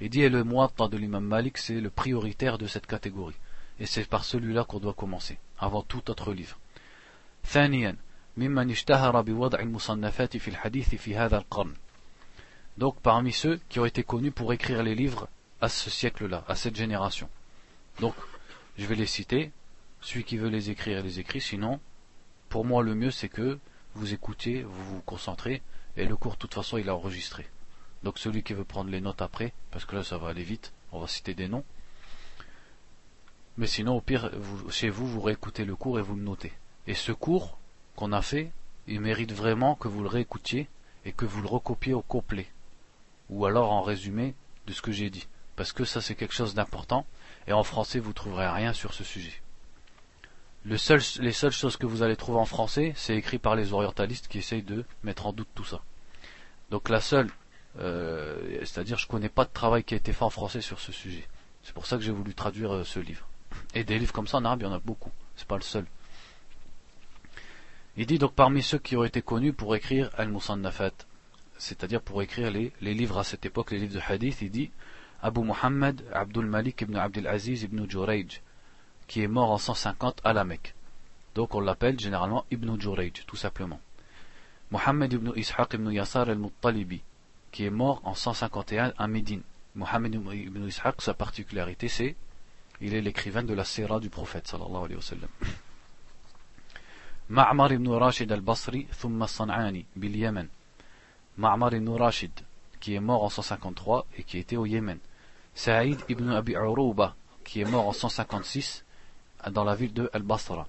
[0.00, 3.34] Il dit et le Muwatta de l'imam Malik c'est le prioritaire de cette catégorie.
[3.80, 6.58] Et c'est par celui-là qu'on doit commencer, avant tout autre livre.
[7.44, 7.96] ثانيا
[12.76, 15.28] donc parmi ceux qui ont été connus pour écrire les livres
[15.60, 17.28] à ce siècle-là, à cette génération.
[17.98, 18.14] Donc,
[18.76, 19.50] je vais les citer.
[20.00, 21.40] Celui qui veut les écrire, les écrit.
[21.40, 21.80] Sinon,
[22.53, 23.57] pour moi, le mieux, c'est que
[23.95, 25.63] vous écoutez, vous vous concentrez,
[25.97, 27.47] et le cours, de toute façon, il est enregistré.
[28.03, 30.71] Donc, celui qui veut prendre les notes après, parce que là, ça va aller vite,
[30.91, 31.63] on va citer des noms.
[33.57, 34.29] Mais sinon, au pire,
[34.69, 36.53] chez vous, vous réécoutez le cours et vous le notez.
[36.85, 37.57] Et ce cours,
[37.95, 38.51] qu'on a fait,
[38.85, 40.69] il mérite vraiment que vous le réécoutiez
[41.05, 42.45] et que vous le recopiez au complet.
[43.31, 44.35] Ou alors en résumé
[44.67, 45.27] de ce que j'ai dit.
[45.55, 47.07] Parce que ça c'est quelque chose d'important
[47.47, 49.42] et en français vous trouverez rien sur ce sujet.
[50.65, 54.37] Les seules choses que vous allez trouver en français, c'est écrit par les orientalistes qui
[54.37, 55.81] essayent de mettre en doute tout ça.
[56.69, 57.29] Donc la seule,
[57.79, 60.91] euh, c'est-à-dire je connais pas de travail qui a été fait en français sur ce
[60.91, 61.27] sujet.
[61.63, 63.27] C'est pour ça que j'ai voulu traduire euh, ce livre.
[63.75, 65.11] Et des livres comme ça en arabe, il y en a beaucoup.
[65.35, 65.85] C'est pas le seul.
[67.95, 70.93] Il dit donc parmi ceux qui ont été connus pour écrire Al-Musannafat,
[71.57, 74.71] c'est-à-dire pour écrire les, livres à cette époque, les livres de hadith, il dit
[75.21, 78.41] Abu Muhammad Abdul Malik ibn Abdul Aziz ibn Jurayj,
[79.13, 80.73] qui est mort en 150 à la Mecque.
[81.35, 83.79] Donc on l'appelle généralement Ibn Jurayj, tout simplement.
[84.71, 87.03] Muhammad ibn Ishaq ibn Yasar al-Muttalibi,
[87.51, 89.43] qui est mort en 151 à Médine.
[89.75, 92.15] Muhammad ibn Ishaq, sa particularité c'est,
[92.81, 95.29] il est l'écrivain de la Sira du prophète sallallahu alayhi wa sallam.
[97.29, 100.47] Ma'mar ibn Rashid al-Basri, thumma San'ani, bil Yemen.
[101.37, 102.31] Ma'mar ibn Rashid,
[102.79, 104.97] qui est mort en 153 et qui était au Yémen.
[105.53, 108.82] Saïd ibn Abi Arouba, qui est mort en 156
[109.51, 110.67] dans la ville de Al-Basra.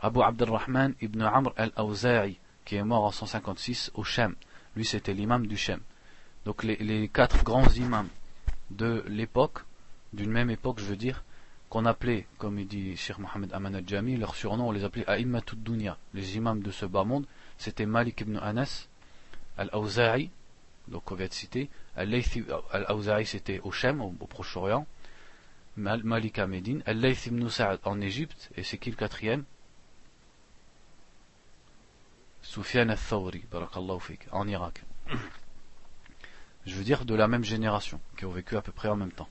[0.00, 4.34] Abu Abdurrahman ibn Amr al-Awza'i, qui est mort en 156 au Shem.
[4.76, 5.80] Lui, c'était l'imam du Shem.
[6.44, 8.08] Donc les, quatre grands imams
[8.70, 9.64] de l'époque,
[10.12, 11.22] d'une même époque, je veux dire,
[11.68, 15.62] qu'on appelait, comme il dit Sheikh Mohamed Aman al-Jami, leur surnom, on les appelait A'immatud
[15.62, 17.26] Dunya, les imams de ce bas monde,
[17.58, 18.88] c'était Malik ibn Anas,
[19.58, 20.30] al-Awza'i,
[20.88, 24.86] donc on vient de citer, al-Awza'i c'était au Shem, au, Proche-Orient,
[25.76, 29.44] Malik à Médine, al-Layth ibn Sa'ad en Égypte, et c'est qui le quatrième?
[32.42, 33.44] Soufiane al-Thawri,
[34.32, 34.82] en Irak.
[36.66, 39.12] Je veux dire de la même génération, qui ont vécu à peu près en même
[39.12, 39.28] temps.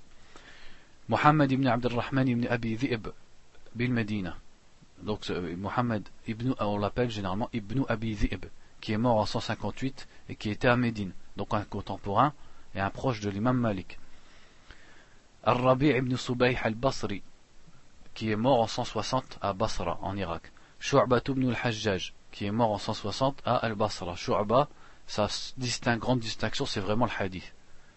[1.10, 3.08] Mohammed ibn Abdurrahman ibn Abi Dhi'b
[3.76, 4.38] bil Medina.
[5.02, 8.46] Donc Mohammed ibn, on l'appelle généralement Ibn Abi Dhi'b,
[8.82, 12.34] qui est mort en 158 et qui était à Médine, donc un contemporain
[12.76, 14.00] et un proche de l'imam Malik.
[15.44, 17.24] Al-Rabi' ibn Subayh al-Basri,
[18.14, 20.52] qui est mort en 160 à Basra, en Irak.
[20.80, 24.16] Shu'bat ibn al-Hajjaj, qui est mort en 160 à Al-Basra.
[24.16, 24.68] Shu'ba,
[25.08, 27.54] sa distingue, grande distinction, c'est vraiment le hadith.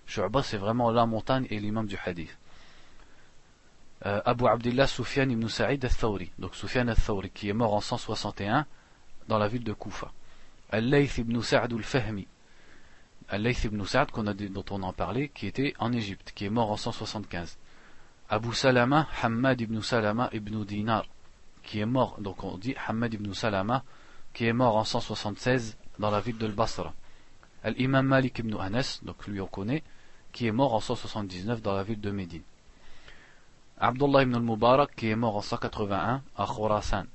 [0.06, 2.36] Shu'ba, c'est vraiment la montagne et l'imam du hadith.
[4.06, 8.66] Euh, Abu Abdullah Sufyan ibn Sa'id al-Thawri, donc Sufyan al-Thawri, qui est mort en 161
[9.28, 10.12] dans la ville de Koufa.
[10.70, 12.26] Al-Layth ibn Sa'd al-Fahmi,
[13.32, 16.76] Al-Layth ibn Sa'd, dont on en parlait, qui était en Égypte, qui est mort en
[16.76, 17.56] 175.
[18.28, 21.06] Abu Salama, Hamad ibn Salama ibn Dinar,
[21.62, 23.84] qui est mort, donc on dit Hamad ibn Salama,
[24.34, 26.92] qui est mort en 176 dans la ville de Basra.
[27.64, 29.82] Al-Imam Malik ibn Anas, donc lui on connaît,
[30.32, 32.42] qui est mort en 179 dans la ville de Médine.
[33.80, 37.06] Abdullah ibn al-Mubarak, qui est mort en 181 à Khurasan.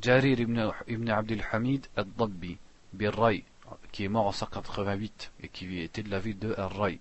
[0.00, 2.56] Jarir ibn, ibn Abdul Hamid al-Dabbi,
[2.92, 3.42] Birray,
[3.92, 7.00] qui est mort en 188 et qui était de la ville de Ar-Ray.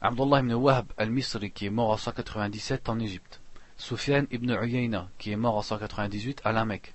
[0.00, 3.40] Abdullah ibn Wahb al-Misri, qui est mort en 197 en Égypte.
[3.76, 6.94] Sufyan ibn Uyayna, qui est mort en 198 à la Mecque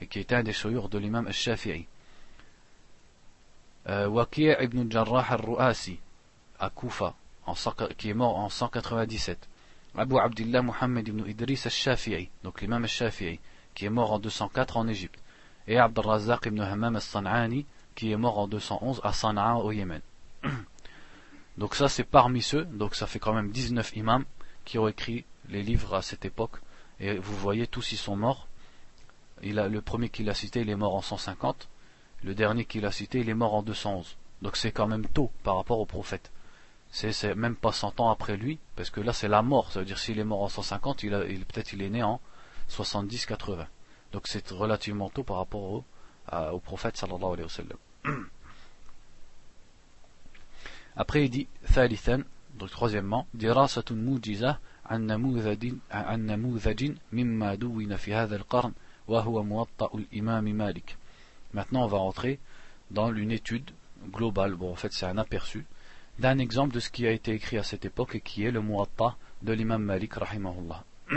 [0.00, 1.86] et qui était un des chouyours de l'imam al-Shafi'i.
[3.88, 4.24] Euh,
[4.60, 5.98] ibn Jarrah al-Ru'asi
[6.58, 7.14] à Kufa,
[7.96, 9.48] qui est mort en 197.
[9.96, 13.40] Abu Abdullah Muhammad ibn Idris al-Shafi'i, donc l'imam al-Shafi'i,
[13.74, 15.18] qui est mort en 204 en Égypte.
[15.68, 20.00] Et Abd al-Razzaq ibn Hammam al-San'ani, qui est mort en 211 à Sana'a au Yémen.
[21.58, 24.24] Donc ça c'est parmi ceux, donc ça fait quand même 19 imams
[24.64, 26.60] qui ont écrit les livres à cette époque.
[27.00, 28.48] Et vous voyez, tous ils sont morts
[29.42, 31.68] le premier qu'il a cité, il est mort en 150.
[32.24, 34.16] Le dernier qu'il a cité, il est mort en 211.
[34.42, 36.30] Donc c'est quand même tôt par rapport au prophète.
[36.90, 39.72] C'est même pas 100 ans après lui, parce que là c'est la mort.
[39.72, 41.10] Ça veut dire s'il est mort en 150, il,
[41.44, 42.20] peut-être il est né en
[42.70, 43.66] 70-80.
[44.12, 45.84] Donc c'est relativement tôt par rapport au,
[46.52, 47.78] au prophète sallallahu alayhi wa sallam.
[50.96, 52.22] Après il dit, thalithan,
[52.54, 58.72] donc troisièmement, dirasatun mujiza an namudhajin mimma duwina fi hadha al-qarn
[61.54, 62.38] Maintenant, on va rentrer
[62.90, 63.70] dans une étude
[64.12, 65.64] globale, bon en fait c'est un aperçu,
[66.18, 68.60] d'un exemple de ce qui a été écrit à cette époque et qui est le
[68.60, 70.84] Muwatta de l'imam Malik rahimahullah.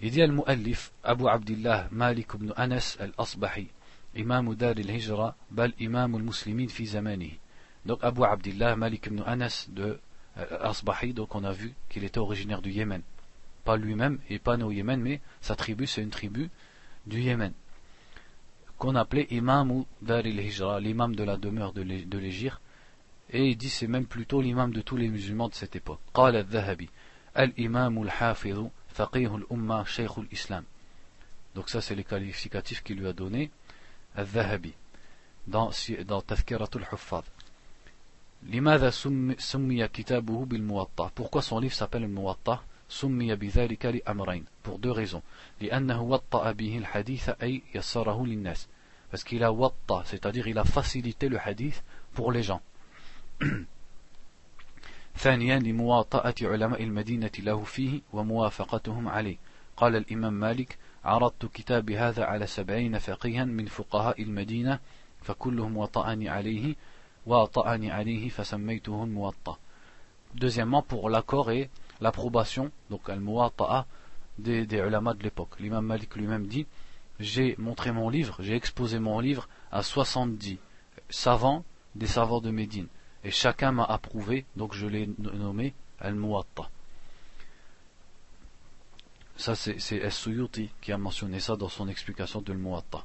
[0.00, 3.68] Il dit al-Mu'allif Abu Abdullah Malik ibn Anas al-Asbahi,
[4.14, 7.38] imam dar al-Hijra, bal imam al-Muslimin fi zamani.
[7.84, 9.98] Donc Abu Abdullah Malik ibn Anas de
[10.36, 13.02] al-Asbahi, donc on a vu qu'il était originaire du Yémen
[13.64, 16.50] pas lui-même et pas né au Yémen, mais sa tribu c'est une tribu
[17.06, 17.52] du Yémen,
[18.78, 22.60] qu'on appelait Imam ou Dar hijra l'imam de la demeure de l'Égypte,
[23.30, 26.00] et il dit c'est même plutôt l'imam de tous les musulmans de cette époque.
[26.14, 26.88] قال الذهبي
[27.38, 30.63] الإمام الحافظ فقيه الأمة شيخ الإسلام.
[31.55, 33.51] Donc ça c'est les qualificatifs qu'il lui a donné
[34.15, 34.73] al-Dhahabi
[35.47, 35.71] dans,
[36.07, 37.23] dans Tafkiratul Huffaz.
[38.43, 38.89] لماذا
[39.37, 45.21] سمي كتابه بالموطأ Pourquoi son livre s'appelle le Muwatta سمي بذلك لأمرين pour deux raisons
[45.61, 48.67] لأنه وطأ به الحديث أي يسره للناس
[49.11, 52.61] parce qu'il a watta c'est-à-dire il a facilité le hadith pour les gens
[55.17, 59.37] ثانيا لمواطأة علماء المدينة له فيه وموافقتهم عليه
[59.77, 64.79] قال الإمام مالك عرضت كتابي هذا على سبعين فقيها من فقهاء المدينة
[65.21, 66.75] فكلهم وطأني عليه
[67.25, 69.57] وطأني عليه فسميته الموطأ
[70.35, 71.69] Deuxièmement, pour l'accord et
[72.01, 73.85] l'approbation, donc al-muwatta'a,
[74.37, 75.57] des, des ulama de l'époque.
[75.61, 76.67] L'imam Malik lui-même dit
[77.21, 80.57] J'ai montré mon livre, j'ai exposé mon livre à 70
[81.09, 81.63] savants
[81.95, 82.87] des savants de Médine.
[83.24, 86.70] Et chacun m'a approuvé, donc je l'ai nommé al-muwatta.
[89.36, 93.04] Ça, c'est Es-Suyuti qui a mentionné ça dans son explication de al-muwatta.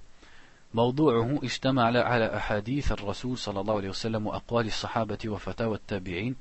[0.74, 6.36] موضوعه اشتمل على أحاديث الرسول صلى الله عليه وسلم وأقوال الصحابة وفتاوى التابعين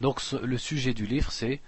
[0.00, 1.60] Donc le sujet du livre c'est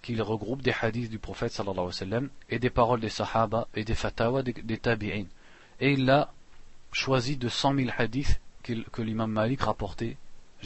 [0.00, 3.68] qu'il regroupe des hadiths du prophète sallallahu alayhi wa sallam et des paroles des sahaba
[3.74, 5.26] et des fatawa des, des tabi'in.
[5.80, 6.32] Et il a
[6.92, 10.16] choisi de 100 000 hadiths que l'imam Malik rapportait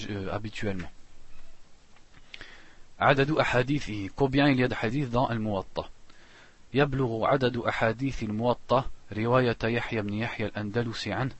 [0.08, 0.90] euh, habituellement.
[3.00, 5.88] عدد أحاديثه combien il y a de hadiths dans الموطأ
[6.74, 11.30] يبلغ عدد أحاديث الموطأ رواية يحيى بن يحيى الأندلسي عنه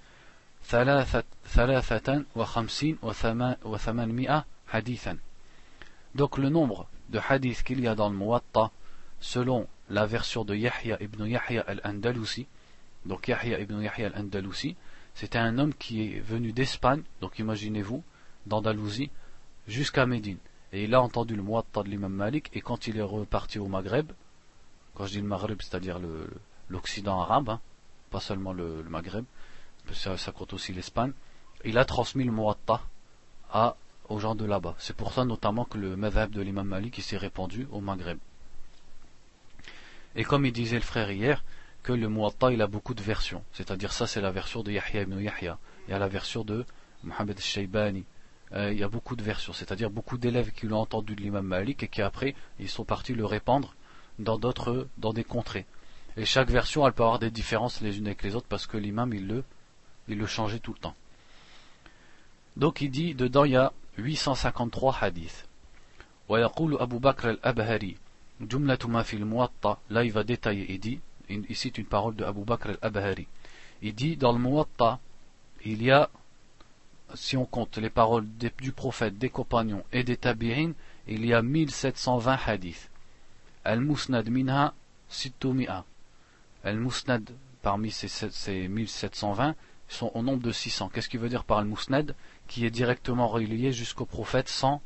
[0.65, 2.99] ثلاثة, ثلاثة وخمسين
[3.65, 5.19] وثمانمائة حديثا
[6.15, 8.73] Donc le nombre de hadiths qu'il y a dans le Muwatta,
[9.21, 12.47] selon la version de Yahya ibn Yahya al-Andalusi,
[13.06, 14.76] donc Yahya ibn Yahya al-Andalusi,
[15.14, 18.04] c'était un homme qui est venu d'Espagne, donc imaginez-vous,
[18.46, 19.10] d'Andalousie,
[19.68, 20.38] jusqu'à Médine.
[20.74, 23.68] Et il a entendu le Muwatta de l'imam Malik, et quand il est reparti au
[23.68, 24.12] Maghreb,
[24.94, 26.00] quand je dis le Maghreb, c'est-à-dire
[26.70, 27.60] l'Occident arabe, hein,
[28.12, 29.26] pas seulement le, Maghreb,
[29.94, 31.14] ça, ça, compte aussi l'Espagne,
[31.64, 32.82] il a transmis le Muwatta
[33.52, 33.78] à
[34.10, 34.76] aux gens de là-bas.
[34.78, 38.20] C'est pour ça notamment que le madhab de l'imam Malik s'est répandu au Maghreb.
[40.16, 41.44] Et comme il disait le frère hier,
[41.85, 43.43] que le Muwatta il a beaucoup de versions.
[43.53, 45.59] C'est-à-dire ça c'est la version de Yahya ibn Yahya.
[45.87, 46.65] Il y a la version de
[47.03, 48.05] Mohamed al-Shaybani.
[48.53, 51.47] Euh, il y a beaucoup de versions, c'est-à-dire beaucoup d'élèves qui l'ont entendu de l'imam
[51.47, 53.75] Malik et qui après ils sont partis le répandre
[54.19, 55.67] dans d'autres, dans des contrées.
[56.17, 58.77] Et chaque version elle peut avoir des différences les unes avec les autres parce que
[58.77, 59.45] l'imam il le,
[60.09, 60.97] il le changeait tout le temps.
[62.57, 65.47] Donc il dit dedans il y a 853 hadiths.
[66.31, 67.97] ويقول أبو بكر الأبهري
[68.41, 72.24] جملة ما في الموطأ là il va détailler il dit il cite une parole de
[72.24, 73.28] Abu Bakr al-Abhari
[73.82, 75.00] il dit dans le Muwatta
[75.64, 76.10] il y a
[77.14, 78.28] si on compte les paroles
[78.60, 80.74] du prophète, des compagnons et des tabi'in,
[81.08, 82.90] il y a 1720 hadiths.
[83.64, 84.74] Al-Musnad minha
[85.10, 85.86] sittumi'a.
[86.64, 87.30] Al-Musnad
[87.62, 89.56] parmi ces, ces 1720
[89.88, 90.90] sont au nombre de 600.
[90.90, 92.16] Qu'est-ce qu'il veut dire par Al-Musnad
[92.48, 94.82] qui est directement relié jusqu'au prophète sans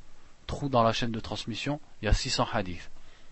[0.48, 2.90] trou dans la chaîne de transmission, il y a 600 hadiths.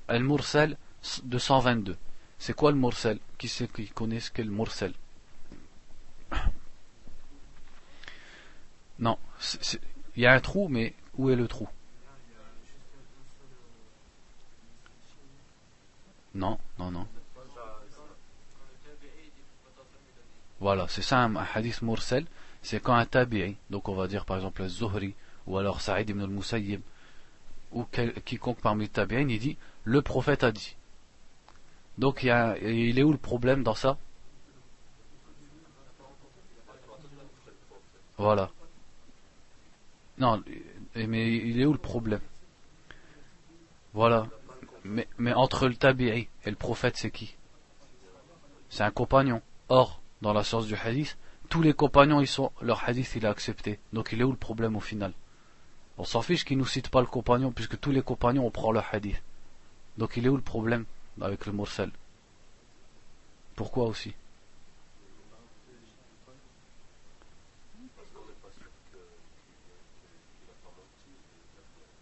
[0.08, 0.78] Al-Mursal
[1.24, 1.98] 222.
[2.38, 4.94] C'est quoi le Mursal Qui sait qui connaît ce qu'est le Mursal
[9.00, 9.20] Non,
[10.16, 11.68] il y a un trou, mais où est le trou?
[16.34, 17.08] Non, non, non.
[20.60, 22.26] Voilà, c'est ça un hadith mursal
[22.62, 25.14] c'est quand un tabi'i, donc on va dire par exemple le Zuhri,
[25.46, 26.82] ou alors Saïd ibn al-Musayyib,
[27.72, 27.86] ou
[28.26, 30.76] quiconque parmi les tabi'in, il dit le prophète a dit.
[31.98, 33.98] Donc il, est où le problème dans ça?
[38.18, 38.50] Voilà.
[40.18, 40.44] Non,
[40.96, 42.22] mais il est où le problème?
[43.94, 44.28] Voilà.
[44.84, 47.36] Mais, entre le tabi'i et le prophète, c'est qui?
[48.70, 49.42] C'est un compagnon.
[49.70, 51.18] Or, dans la science du hadith,
[51.50, 53.80] tous les compagnons, ils sont, leur hadith, il est accepté.
[53.92, 55.14] Donc il est où le problème au final?
[55.98, 58.72] On s'en fiche qu'ils nous citent pas le compagnon, puisque tous les compagnons, on prend
[58.72, 59.22] leur hadith.
[59.98, 60.86] Donc il est où le problème?
[61.22, 61.92] Avec le mursal
[63.56, 64.14] Pourquoi aussi?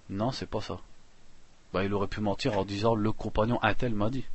[0.10, 0.80] Non, c'est pas ça.
[1.74, 4.26] Bah, il aurait pu mentir en disant le compagnon un tel m'a dit.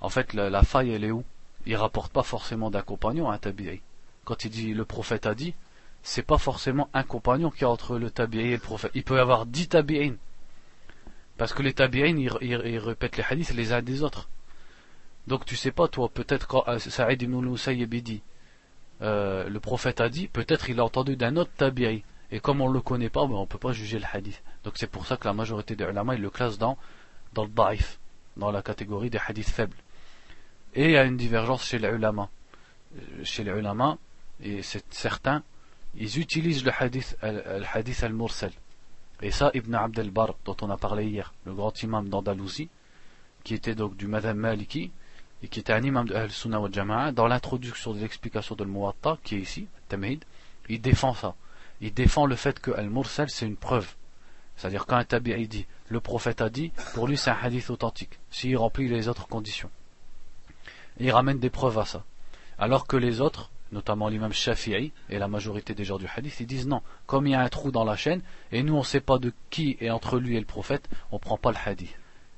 [0.00, 1.24] En fait, la faille, elle est où?
[1.66, 3.80] Il rapporte pas forcément d'un compagnon à un tabi'i.
[4.24, 5.54] Quand il dit le prophète a dit,
[6.02, 8.90] c'est pas forcément un compagnon qui est entre le tabi'i et le prophète.
[8.94, 10.14] Il peut y avoir dix tabi'in.
[11.36, 14.28] Parce que les tabi'in, ils, répètent les hadiths les uns des autres.
[15.26, 18.22] Donc tu sais pas, toi, peut-être quand euh, Saïd ibn Musayyib dit,
[19.00, 22.02] euh, le prophète a dit, peut-être il a entendu d'un autre tabi'i.
[22.30, 24.42] Et comme on le connaît pas, ben, on peut pas juger le hadith.
[24.64, 26.78] Donc c'est pour ça que la majorité des ulama, ils le classent dans,
[27.34, 27.98] dans le daif,
[28.36, 29.76] dans la catégorie des hadiths faibles.
[30.74, 32.30] Et il y a une divergence chez les ulama.
[32.96, 33.98] Euh, chez les ulama,
[34.42, 35.42] et c'est certain,
[35.94, 38.52] ils utilisent le hadith, le hadith al-mursal.
[39.22, 42.68] Et ça, Ibn Abd al-Bar, dont on a parlé hier, le grand imam d'Andalousie,
[43.44, 44.90] qui était donc du Madhab Maliki,
[45.42, 49.16] et qui était un imam de Al-Sunnah wa Jama'a, dans l'introduction de l'explication de al
[49.22, 50.24] qui est ici, Tamhid,
[50.68, 51.34] il défend ça.
[51.80, 53.94] Il défend le fait que al-mursal, c'est une preuve.
[54.56, 58.18] C'est-à-dire quand un tabi'i dit, le prophète a dit, pour lui c'est un hadith authentique,
[58.30, 59.70] s'il remplit les autres conditions
[60.98, 62.04] il ramène des preuves à ça.
[62.58, 66.46] Alors que les autres, notamment l'imam Shafi'i et la majorité des gens du hadith, ils
[66.46, 68.84] disent non, comme il y a un trou dans la chaîne, et nous on ne
[68.84, 71.58] sait pas de qui est entre lui et le prophète, on ne prend pas le
[71.64, 71.94] hadith.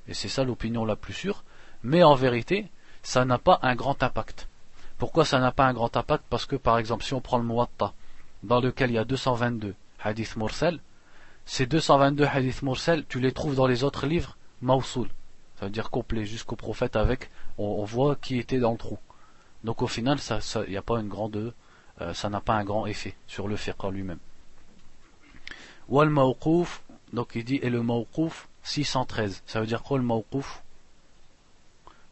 [0.07, 1.43] Et c'est ça l'opinion la plus sûre,
[1.83, 2.67] mais en vérité,
[3.03, 4.47] ça n'a pas un grand impact.
[4.97, 6.23] Pourquoi ça n'a pas un grand impact?
[6.29, 7.93] Parce que par exemple, si on prend le Muwatta,
[8.43, 10.79] dans lequel il y a 222 hadiths mursal,
[11.45, 15.09] ces 222 hadiths mursal, tu les trouves dans les autres livres Mausoul,
[15.59, 18.97] ça veut dire complet jusqu'au prophète avec, on, voit qui était dans le trou.
[19.65, 21.53] Donc au final, ça, n'y a pas une grande
[22.01, 24.19] euh, ça n'a pas un grand effet sur le fiqh lui-même.
[25.87, 29.43] Wal mawquf, donc il dit, et le mawquf 613.
[29.45, 30.61] Ça veut dire quoi le mawquf?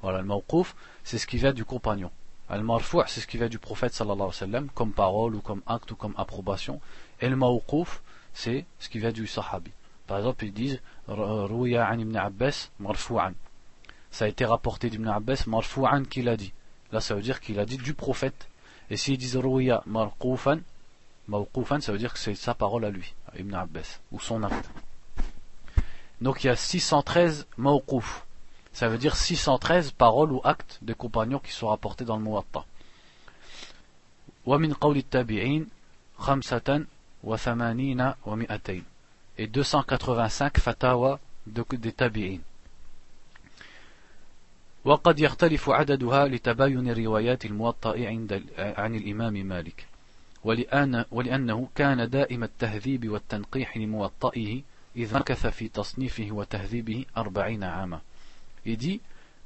[0.01, 2.11] Voilà, le mawquf, c'est ce qui vient du compagnon.
[2.49, 5.61] Al marfou' c'est ce qui vient du prophète sallallahu alayhi wa comme parole ou comme
[5.65, 6.81] acte ou comme approbation.
[7.21, 8.01] Et le mawquf,
[8.33, 9.71] c'est ce qui vient du sahabi.
[10.07, 13.33] Par exemple, ils disent Rouya an ibn Abbas marfou'an.
[14.11, 16.53] Ça a été rapporté d'Ibn Abbas marfou'an qu'il a dit.
[16.92, 18.48] Là, ça veut dire qu'il a dit du prophète.
[18.90, 20.60] Et s'ils disent Rouya marqoufan,
[21.28, 24.42] mawqoufan, ça veut dire que c'est sa parole à lui, à Ibn Abbas, ou son
[24.42, 24.70] acte.
[26.20, 28.24] Donc il y a 613 mawqouf.
[28.72, 32.64] Ça veut dire 613 paroles ou actes des compagnons qui sont rapportés dans le Muwatta.
[34.46, 35.68] ومن قول التابعين
[36.18, 36.84] خمسة
[37.24, 38.84] وثمانين ومئتين
[39.38, 42.40] et 285 fatawa des tabi'in.
[44.84, 49.86] وقد يختلف عددها لتباين الروايات الموطأ عند عن الإمام مالك
[50.44, 54.62] ولأن ولأنه كان دائم التهذيب والتنقيح لموطئه
[54.96, 58.00] إذ مكث في تصنيفه وتهذيبه أربعين عاما
[58.66, 59.00] Il dit,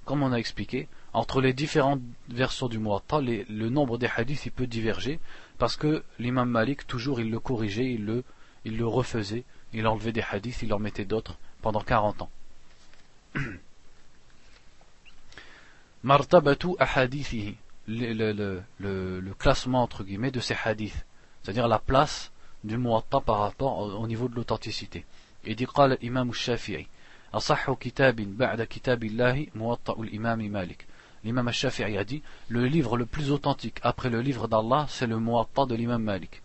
[0.04, 4.52] comme on a expliqué, entre les différentes versions du Muwatta, le nombre des hadiths il
[4.52, 5.20] peut diverger,
[5.58, 8.24] parce que l'imam Malik, toujours, il le corrigeait, il le,
[8.64, 12.30] il le refaisait, il enlevait des hadiths, il en mettait d'autres pendant 40 ans.
[16.02, 18.32] Martabatu ahadithihi, le, le,
[18.78, 21.06] le, le, classement entre guillemets de ces hadiths,
[21.42, 22.32] c'est-à-dire la place
[22.64, 25.04] du Muwatta par rapport au, au niveau de l'authenticité.
[25.44, 26.86] Et dit قال الإمام الشافعي
[27.34, 30.86] أصح كتاب بعد كتاب الله موطأ الإمام مالك
[31.24, 35.20] L'imam al-Shafi'i a dit le livre le plus authentique après le livre d'Allah c'est le
[35.20, 36.42] Muwatta de l'imam Malik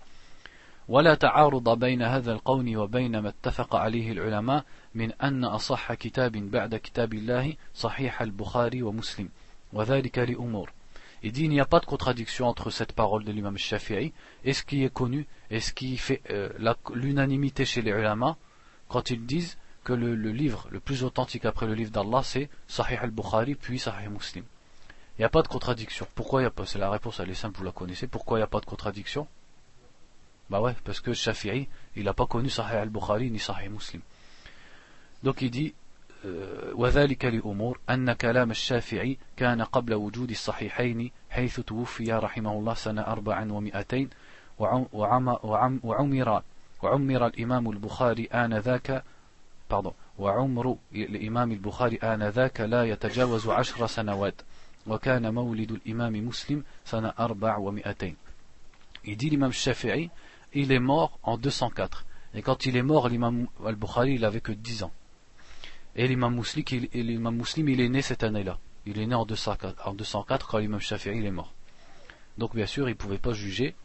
[0.88, 6.76] ولا تعارض بين هذا القول وبين ما اتفق عليه العلماء من أن أصح كتاب بعد
[6.76, 9.41] كتاب الله صحيح البخاري ومسلم وذلك لأمور
[9.75, 14.13] il dit il n'y a pas de contradiction entre cette parole de l'imam Shafi'i
[14.45, 16.51] et ce qui est connu et ce qui fait euh,
[16.95, 18.37] l'unanimité chez les ulama
[18.89, 22.51] quand ils disent que le, le, livre le plus authentique après le livre d'Allah c'est
[22.69, 24.45] Sahih al-Bukhari puis Sahih Muslim.
[25.19, 26.07] Il n'y a pas de contradiction.
[26.15, 28.07] Pourquoi il n'y a pas C'est la réponse, elle est simple, vous la connaissez.
[28.07, 29.29] Pourquoi il n'y a pas de contradiction?
[30.49, 34.03] Bah ouais, parce que Shafi'i, il n'a pas connu Sahih al-Bukhari ni Sahih Muslim.
[35.23, 35.75] Donc il dit
[36.75, 43.43] وذلك لأمور أن كلام الشافعي كان قبل وجود الصحيحين حيث توفي رحمه الله سنة أربع
[43.51, 44.11] ومئتين
[44.59, 45.41] وعمر,
[46.83, 49.05] وعمر الإمام البخاري آنذاك
[50.19, 54.35] وعمر الإمام البخاري آنذاك لا يتجاوز عشر سنوات
[54.87, 58.17] وكان مولد الإمام مسلم سنة أربع ومئتين
[59.05, 60.11] Il dit l'imam Shafi'i,
[60.53, 62.05] il est mort en 204.
[62.35, 64.93] Et quand il est mort, l'imam al-Bukhari, il avait que 10 ans.
[65.96, 68.60] Et l'imam Muslim, l'imam Muslim, il est né cette année-là.
[68.86, 71.54] Il est né en 204, en 204 quand l'imam Shafi'i il est mort.
[72.38, 73.76] Donc bien sûr, il ne pouvait pas juger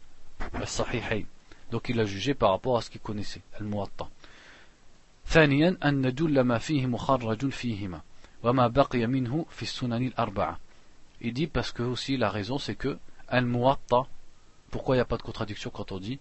[0.53, 1.25] al-Sahihayn.
[1.71, 4.07] Donc il a jugé par rapport à ce qu'il connaissait, al-Muwatta.
[5.25, 8.01] ثانيا أن جل ما فيه مخرج فيهما
[8.43, 10.59] وما بقي منه في السنن الأربعة
[11.21, 12.97] Il dit parce que aussi la raison c'est que
[13.29, 14.05] Al-Muwatta,
[14.69, 16.19] pourquoi il n'y a pas de contradiction quand on dit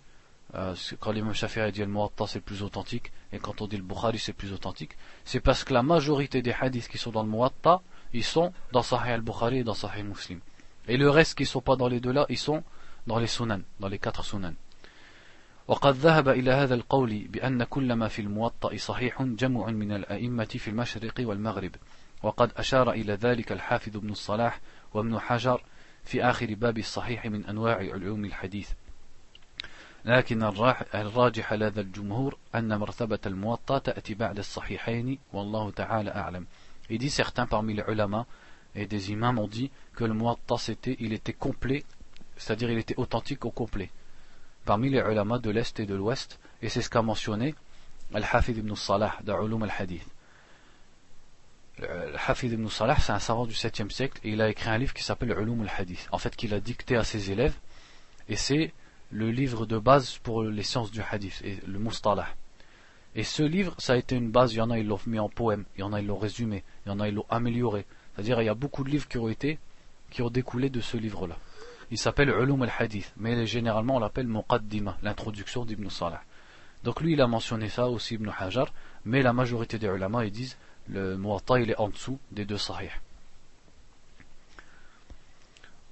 [0.55, 3.83] euh, quand l'imam Shafi'i dit Al-Muwatta c'est le plus authentique et quand on dit le
[3.83, 7.23] Bukhari c'est le plus authentique c'est parce que la majorité des hadiths qui sont dans
[7.23, 7.81] le Muwatta
[8.13, 10.41] ils sont dans Sahih al-Bukhari et dans Sahih Muslim
[10.89, 12.63] et le reste qui ne sont pas dans les deux là ils sont
[13.07, 14.55] dans les sunan dans les quatre sunan
[15.69, 20.69] وقد ذهب إلى هذا القول بأن كل ما في الموطأ صحيح جمع من الأئمة في
[20.69, 21.71] المشرق والمغرب
[22.23, 24.61] وقد أشار إلى ذلك الحافظ ابن الصلاح
[24.95, 25.65] وابن حجر
[26.05, 28.71] في آخر باب الصحيح من أنواع علوم الحديث
[30.07, 30.43] لكن
[30.95, 36.47] الراجح لدى الجمهور أن مرتبة الموطأ تأتي بعد الصحيحين والله تعالى أعلم
[36.91, 38.27] Il dit certains parmi les ulama
[38.75, 41.85] et des imams ont dit que le muwatta c'était, il était complet,
[42.37, 43.91] c'est-à-dire il était authentique au complet.
[44.65, 47.55] Parmi les ulama de l'Est et de l'Ouest, et c'est ce qu'a mentionné
[48.13, 50.07] Al-Hafid ibn Salah de Ulum al-Hadith.
[51.79, 54.93] Al-Hafid ibn Salah, c'est un savant du 7e siècle, et il a écrit un livre
[54.93, 56.09] qui s'appelle Ulum al-Hadith.
[56.13, 57.55] En fait, qu'il a dicté à ses élèves,
[58.29, 58.73] et c'est
[59.12, 62.28] le livre de base pour les sciences du hadith, et le mustalah.
[63.16, 65.20] Et ce livre, ça a été une base, il y en a, ils l'ont mis
[65.20, 67.26] en poème, il y en a, ils l'ont résumé, il y en a, ils l'ont
[67.30, 67.86] amélioré.
[68.14, 69.60] C'est-à-dire, il y a beaucoup de livres qui ont été,
[70.12, 71.38] qui ont découlé de ce livre-là.
[71.90, 76.22] Il s'appelle Ulum al-Hadith, mais généralement on l'appelle Muqaddima, l'introduction d'Ibn Salah.
[76.84, 78.72] Donc lui, il a mentionné ça aussi, Ibn Hajar,
[79.06, 80.58] mais la majorité des ulama, ils disent,
[80.90, 82.90] le Muwatta, il est en dessous des deux sahih.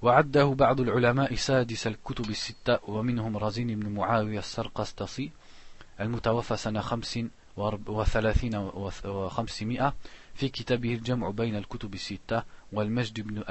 [0.06, 5.30] وعده بعض العلماء سادس الكتب الستة ومنهم رزين بن معاوية السرقسطسي
[6.00, 7.18] المتوفى سنة خمس
[7.86, 8.56] وثلاثين
[9.04, 9.94] وخمسمائة
[10.34, 12.42] في كتابه الجمع بين الكتب الستة
[12.72, 13.42] والمجد بن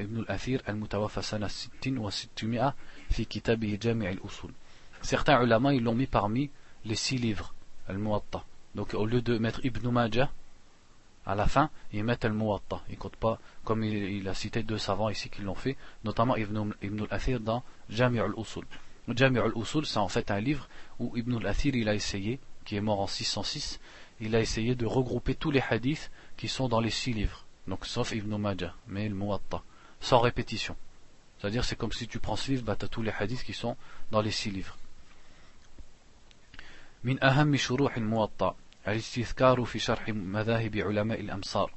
[0.00, 2.74] ابن الأثير المتوفى سنة ست وستمائة
[3.10, 4.52] في كتابه جامع الأصول
[5.02, 6.50] Certains ulama ils l'ont mis parmi
[6.84, 7.54] les six livres,
[7.88, 8.44] al-Muwatta.
[8.76, 10.30] Donc au lieu de mettre Ibn Majah
[11.26, 12.82] à la fin, ils mettent le muwatta.
[12.90, 16.72] Ils comptent pas, comme il, a cité deux savants ici qui l'ont fait, notamment Ibn,
[16.82, 18.64] Ibn al-Athir dans Jami' al-Usul.
[19.08, 20.68] Jami' al-Usul, c'est en fait un livre
[20.98, 23.80] où Ibn al-Athir, il a essayé, qui est mort en 606,
[24.20, 27.44] il a essayé de regrouper tous les hadiths qui sont dans les six livres.
[27.66, 29.62] Donc, sauf Ibn Majah, mais le muwatta.
[30.00, 30.76] Sans répétition.
[31.38, 33.52] C'est-à-dire, c'est comme si tu prends ce livre, bah, tu as tous les hadiths qui
[33.52, 33.76] sont
[34.10, 34.76] dans les six livres.
[37.04, 37.56] Min aham.
[38.88, 41.72] الاستذكار في شرح مذاهب علماء الأمصار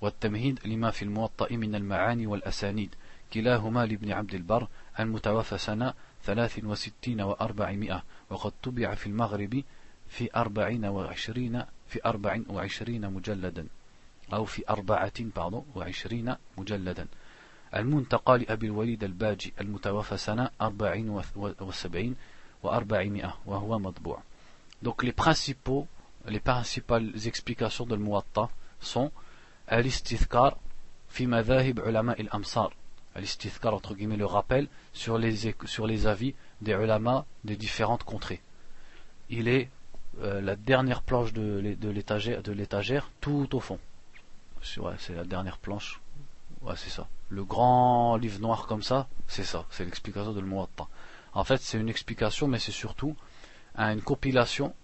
[0.00, 2.94] والتمهيد لما في الموطأ من المعاني والأسانيد
[3.32, 4.68] كلاهما لابن عبد البر
[5.00, 9.62] المتوفى سنة ثلاث وستين وأربعمائة وقد طبع في المغرب
[10.08, 13.66] في أربعين وعشرين في أربع وعشرين مجلدا
[14.32, 15.12] أو في أربعة
[15.74, 17.06] وعشرين مجلدا.
[17.76, 21.22] المنتقى لأبي الوليد الباجي المتوفى سنة أربعين
[21.60, 22.16] وسبعين
[22.62, 24.22] وأربعمائة وهو مطبوع.
[24.82, 25.86] Donc les principaux,
[26.28, 28.48] les principales explications de Muwatta
[28.80, 29.10] sont
[29.66, 30.56] Al-Istithkar
[31.08, 32.70] fi madhahib ulama il-amsar.
[33.14, 38.40] Al-Istithkar, entre guillemets, le rappel sur les, avis des ulama des différentes contrées.
[39.28, 39.68] Il est
[40.22, 41.58] euh, la dernière planche de,
[41.88, 43.78] l'étagère, tout au fond.
[44.62, 46.00] c'est la dernière planche.
[46.76, 47.08] C'est ça.
[47.30, 49.64] Le grand livre noir comme ça, c'est ça.
[49.70, 50.86] C'est l'explication de Muwatta.
[51.32, 53.16] En fait, c'est une explication, mais c'est surtout
[53.76, 54.74] une compilation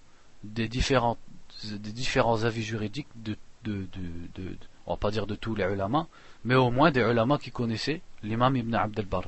[0.44, 1.18] des différents,
[1.64, 3.86] des différents avis juridiques de, de,
[4.34, 6.06] de, on va pas dire de tous les ulama,
[6.44, 9.24] mais au moins des ulama qui connaissaient l'imam Ibn Abd al-Bar.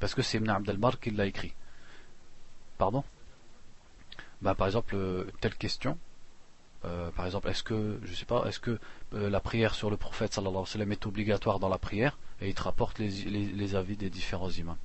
[0.00, 1.52] Parce que c'est Ibn Abd al-Bar qui l'a écrit.
[2.78, 3.04] Pardon?
[4.42, 5.98] Bah, Par exemple, euh, telle question.
[6.84, 8.78] Euh, par exemple, est-ce que, je sais pas, est-ce que
[9.14, 12.18] euh, la prière sur le prophète sallallahu alayhi wa sallam est obligatoire dans la prière?
[12.40, 14.76] Et il te rapporte les, les, les avis des différents imams.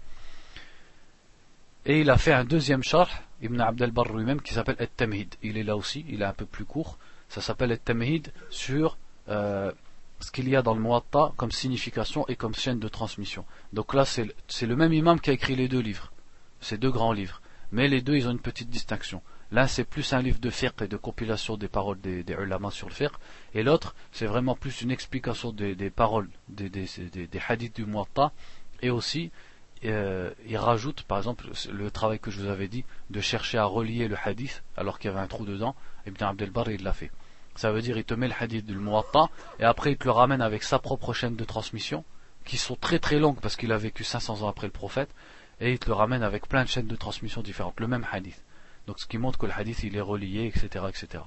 [1.89, 3.09] Et il a fait un deuxième char,
[3.41, 5.33] Ibn Abd al-Barr lui-même, qui s'appelle At-Tamhid.
[5.41, 6.99] Il est là aussi, il est un peu plus court.
[7.29, 8.95] Ça s'appelle At-Tamhid sur
[9.27, 9.71] euh,
[10.19, 13.43] ce qu'il y a dans le Muwatta comme signification et comme chaîne de transmission.
[13.73, 16.11] Donc là, c'est le même imam qui a écrit les deux livres,
[16.61, 17.41] ces deux grands livres.
[17.71, 19.23] Mais les deux, ils ont une petite distinction.
[19.51, 22.35] L'un, c'est plus un livre de fiqh et de compilation des paroles des, des
[22.69, 23.13] sur le fiqh,
[23.55, 26.87] et l'autre, c'est vraiment plus une explication des, paroles des, des,
[27.47, 28.31] hadiths du Muwatta,
[28.83, 29.31] et aussi
[29.85, 33.65] euh, il rajoute, par exemple, le travail que je vous avais dit, de chercher à
[33.65, 35.75] relier le hadith alors qu'il y avait un trou dedans,
[36.05, 37.11] et bien Abdelbar il l'a fait.
[37.55, 40.11] Ça veut dire il te met le hadith du Muwatta et après il te le
[40.11, 42.03] ramène avec sa propre chaîne de transmission,
[42.45, 45.09] qui sont très très longues parce qu'il a vécu 500 ans après le prophète,
[45.59, 48.41] et il te le ramène avec plein de chaînes de transmission différentes, le même hadith.
[48.87, 50.85] Donc ce qui montre que le hadith il est relié, etc.
[50.89, 51.23] etc.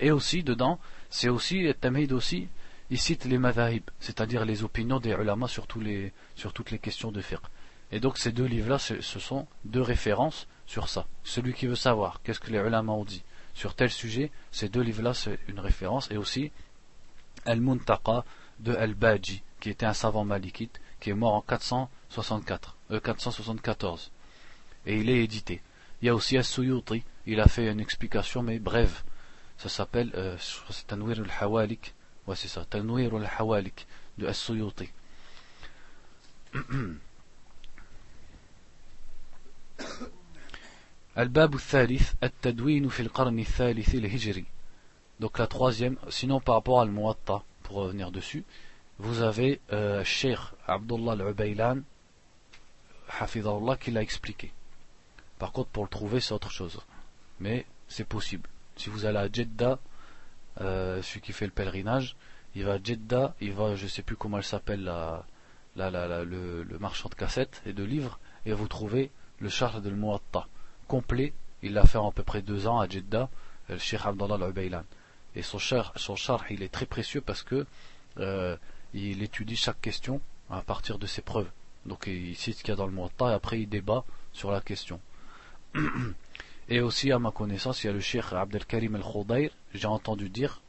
[0.00, 0.78] Et aussi dedans,
[1.10, 2.48] c'est aussi, Tamid aussi,
[2.90, 7.12] il cite les madhahib, c'est-à-dire les opinions des ulama sur, les, sur toutes les questions
[7.12, 7.40] de fiqh.
[7.92, 11.06] Et donc ces deux livres-là, ce sont deux références sur ça.
[11.24, 13.24] Celui qui veut savoir qu'est-ce que les ulama ont dit
[13.54, 16.10] sur tel sujet, ces deux livres-là, c'est une référence.
[16.10, 16.52] Et aussi
[17.44, 18.24] Al-Muntaqa
[18.60, 24.10] de Al-Baji, qui était un savant malikite, qui est mort en 464, 474.
[24.86, 25.62] Euh, Et il est édité.
[26.00, 29.02] Il y a aussi As-Suyuti, il a fait une explication, mais brève.
[29.58, 30.38] Ça s'appelle euh,
[30.90, 31.94] al-Hawalik.
[32.26, 33.86] Ouais, c'est ça, Tanwir al-Hawalik
[34.18, 34.88] de As-Suyuti.
[41.16, 41.56] Al-Bab.
[45.20, 48.44] Donc la troisième, sinon par rapport à Al-Muwatta, pour revenir dessus,
[48.98, 51.80] vous avez euh, Sheikh Abdullah al-Ubaylan,
[53.18, 54.52] Hafidahullah, qui l'a expliqué.
[55.38, 56.80] Par contre, pour le trouver, c'est autre chose.
[57.38, 58.48] Mais c'est possible.
[58.76, 59.78] Si vous allez à Jeddah,
[60.60, 62.16] euh, celui qui fait le pèlerinage,
[62.54, 65.24] il va à Jeddah, il va, je sais plus comment elle s'appelle, la,
[65.76, 69.10] la, la, le, marchand de cassettes et de livres, et vous trouvez
[69.40, 70.46] le char de Muwatta
[70.86, 71.32] complet.
[71.62, 73.28] Il l'a fait en à peu près deux ans à Jeddah,
[73.68, 74.84] le Sheikh Abdallah al-Ubaylan.
[75.34, 77.66] Et son char, son char, il est très précieux parce que
[78.18, 78.56] euh,
[78.94, 80.20] il étudie chaque question
[80.50, 81.50] à partir de ses preuves.
[81.86, 84.50] Donc il cite ce qu'il y a dans le Muwatta et après il débat sur
[84.50, 85.00] la question.
[86.72, 90.62] Et aussi, à ma connaissance, il y a le Sheikh Abdelkarim al-Khudayr, j'ai entendu dire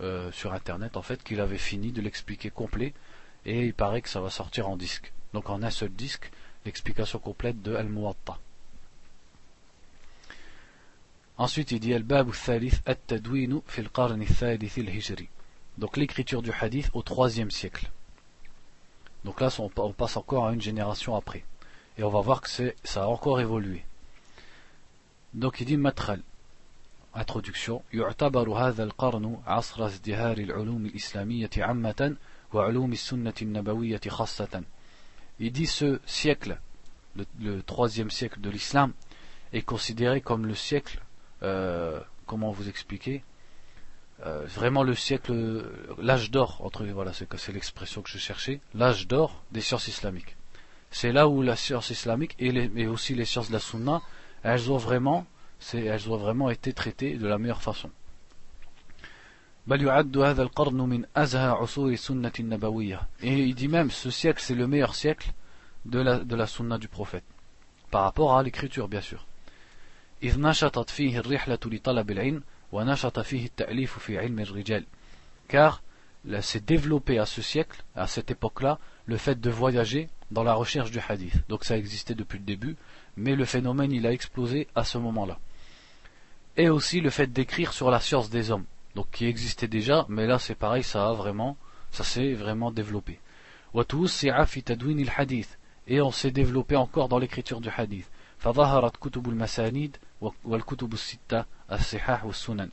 [0.00, 2.94] euh, sur internet en fait qu'il avait fini de l'expliquer complet
[3.44, 5.12] et il paraît que ça va sortir en disque.
[5.32, 6.32] Donc en un seul disque,
[6.65, 8.37] l'explication complète de Al-Muwatta.
[11.37, 15.27] Ensuite, il dit Al-Bab al-Thalith at-Tadwinu fil qarn al-Thalith al-Hijri.
[15.77, 17.89] Donc l'écriture du hadith au troisième siècle.
[19.25, 21.43] Donc là, on passe encore à une génération après.
[21.97, 22.49] Et on va voir que
[22.83, 23.83] ça a encore évolué.
[25.33, 26.21] Donc il dit Matral.
[27.15, 32.15] introduction يعتبر هذا القرن عصر ازدهار العلوم الإسلامية عامة
[32.53, 34.63] وعلوم السنة النبوية خاصة
[35.40, 36.60] Il dit ce siècle,
[37.40, 38.92] le, troisième siècle de l'islam,
[39.52, 41.00] est considéré comme le siècle,
[41.42, 43.24] euh, comment vous expliquer,
[44.26, 45.64] euh, vraiment le siècle,
[45.98, 50.36] l'âge d'or, entre voilà, c'est l'expression que je cherchais, l'âge d'or des sciences islamiques.
[50.90, 54.02] C'est là où la science islamique et, aussi les sciences de la sunna,
[54.42, 55.24] elles ont vraiment
[56.50, 57.90] été traitées de la meilleure façon.
[63.22, 65.32] Et il dit même ce siècle c'est le meilleur siècle
[65.84, 67.24] de la, de la sunna du prophète.
[67.90, 69.26] Par rapport à l'écriture bien sûr.
[75.48, 75.82] car
[76.40, 80.54] s'est développé à ce siècle à cette époque là le fait de voyager dans la
[80.54, 81.48] recherche du hadith.
[81.48, 82.76] Donc ça existait depuis le début
[83.16, 85.38] mais le phénomène il a explosé à ce moment là
[86.56, 90.27] et aussi le fait d'écrire sur la science des hommes, donc qui existait déjà, mais
[90.27, 91.57] là c'est pareil, ça a vraiment,
[91.91, 93.19] ça s'est vraiment développé.
[95.87, 98.09] Et on s'est développé encore dans l'écriture du hadith.
[98.39, 99.97] فظهرت كتب المسانيد
[100.45, 102.69] والكتب الستة الصحاح والسنن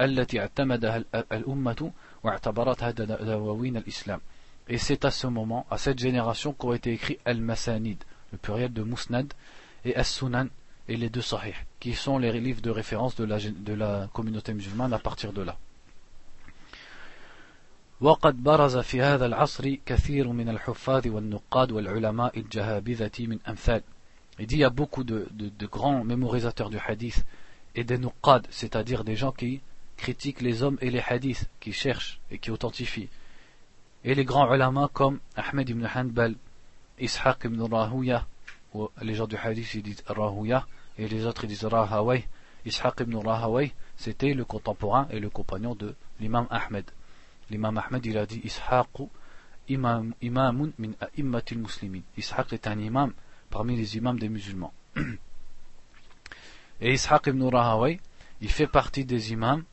[0.00, 1.92] التي اعتمدها الأمة
[2.24, 4.20] واعتبرتها دواوين الإسلام.
[4.68, 8.02] Et c'est à ce moment, à cette génération qu'ont été écrits al-masanid,
[8.32, 9.32] le pluriel de musnad,
[9.84, 10.48] et as-sunan,
[10.88, 14.52] et les deux sahih, qui sont les livres de référence de la, de la communauté
[14.52, 15.56] musulmane à partir de là.
[18.00, 23.82] وقد برز في هذا العصر كثير من الحفاظ والنقاد والعلماء الجهابذة من أمثال
[24.38, 27.24] Il dit il y a beaucoup de, de, de grands mémorisateurs du hadith
[27.76, 29.60] et des nuqad, c'est-à-dire des gens qui
[29.96, 33.08] critiquent les hommes et les hadiths, qui cherchent et qui authentifient.
[34.02, 36.34] Et les grands ulama comme Ahmed ibn Hanbal,
[36.98, 38.26] Ishaq ibn Rahuya,
[39.02, 40.66] les gens du hadith ils disent Rahuya,
[40.99, 42.27] et les autres disent Rahaway.
[42.65, 46.83] Ishaq ibn Rahaway, c'était le contemporain et le compagnon de l'imam Ahmed.
[47.49, 48.87] L'imam Ahmed, il a dit Ishaq
[49.69, 52.01] imam, imamun min a'immatil muslimin.
[52.17, 53.13] Ishaq est un imam
[53.49, 54.73] parmi les imams des musulmans.
[56.81, 58.01] Et Ishaq ibn Rahaway,
[58.41, 59.63] il fait partie des imams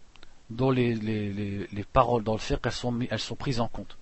[0.49, 3.67] dont les, les, les, les paroles dans le fiqh, elles sont, elles sont prises en
[3.67, 3.99] compte.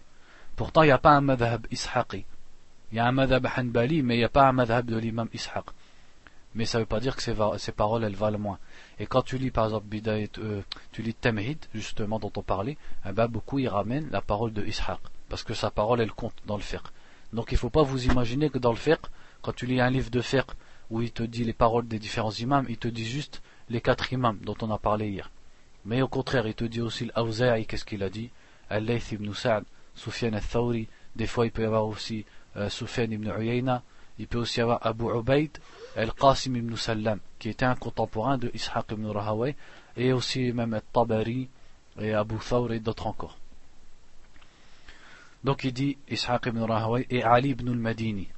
[0.56, 2.26] Pourtant, il n'y a pas un madhab ishaqi.
[2.92, 5.28] Il y a un madhab hanbali, mais il n'y a pas un madhab de l'imam
[5.32, 5.64] ishaq
[6.54, 8.58] mais ça ne veut pas dire que ces, paroles elles valent moins.
[8.98, 12.76] Et quand tu lis par exemple Bidayat, euh, tu lis Temhid, justement dont on parlait,
[13.06, 16.34] eh ben, beaucoup y ramènent la parole de Ishaq, parce que sa parole elle compte
[16.46, 16.82] dans le fiqh.
[17.32, 19.00] Donc il ne faut pas vous imaginer que dans le fiqh,
[19.42, 20.50] quand tu lis un livre de fiqh
[20.90, 24.12] où il te dit les paroles des différents imams, il te dit juste les quatre
[24.12, 25.30] imams dont on a parlé hier.
[25.84, 28.30] Mais au contraire, il te dit aussi l'Awza'i, qu'est-ce qu'il a dit?
[28.70, 32.24] Al-Layth ibn Sa'd, Sufyan al-Thawri, des fois il peut y avoir aussi
[32.56, 33.82] euh, ibn Uyayna,
[34.18, 35.58] il peut aussi y avoir Abu Ubaid,
[35.96, 39.56] Al-Qasim ibn Sallam, qui était un contemporain de Ishaq ibn Rahaway,
[39.96, 41.48] et aussi même Al-Tabari
[42.00, 43.38] et Abu Thawr et d'autres encore.
[45.44, 48.28] Donc il dit Ishaq ibn Rahaway et Ali ibn al-Madini.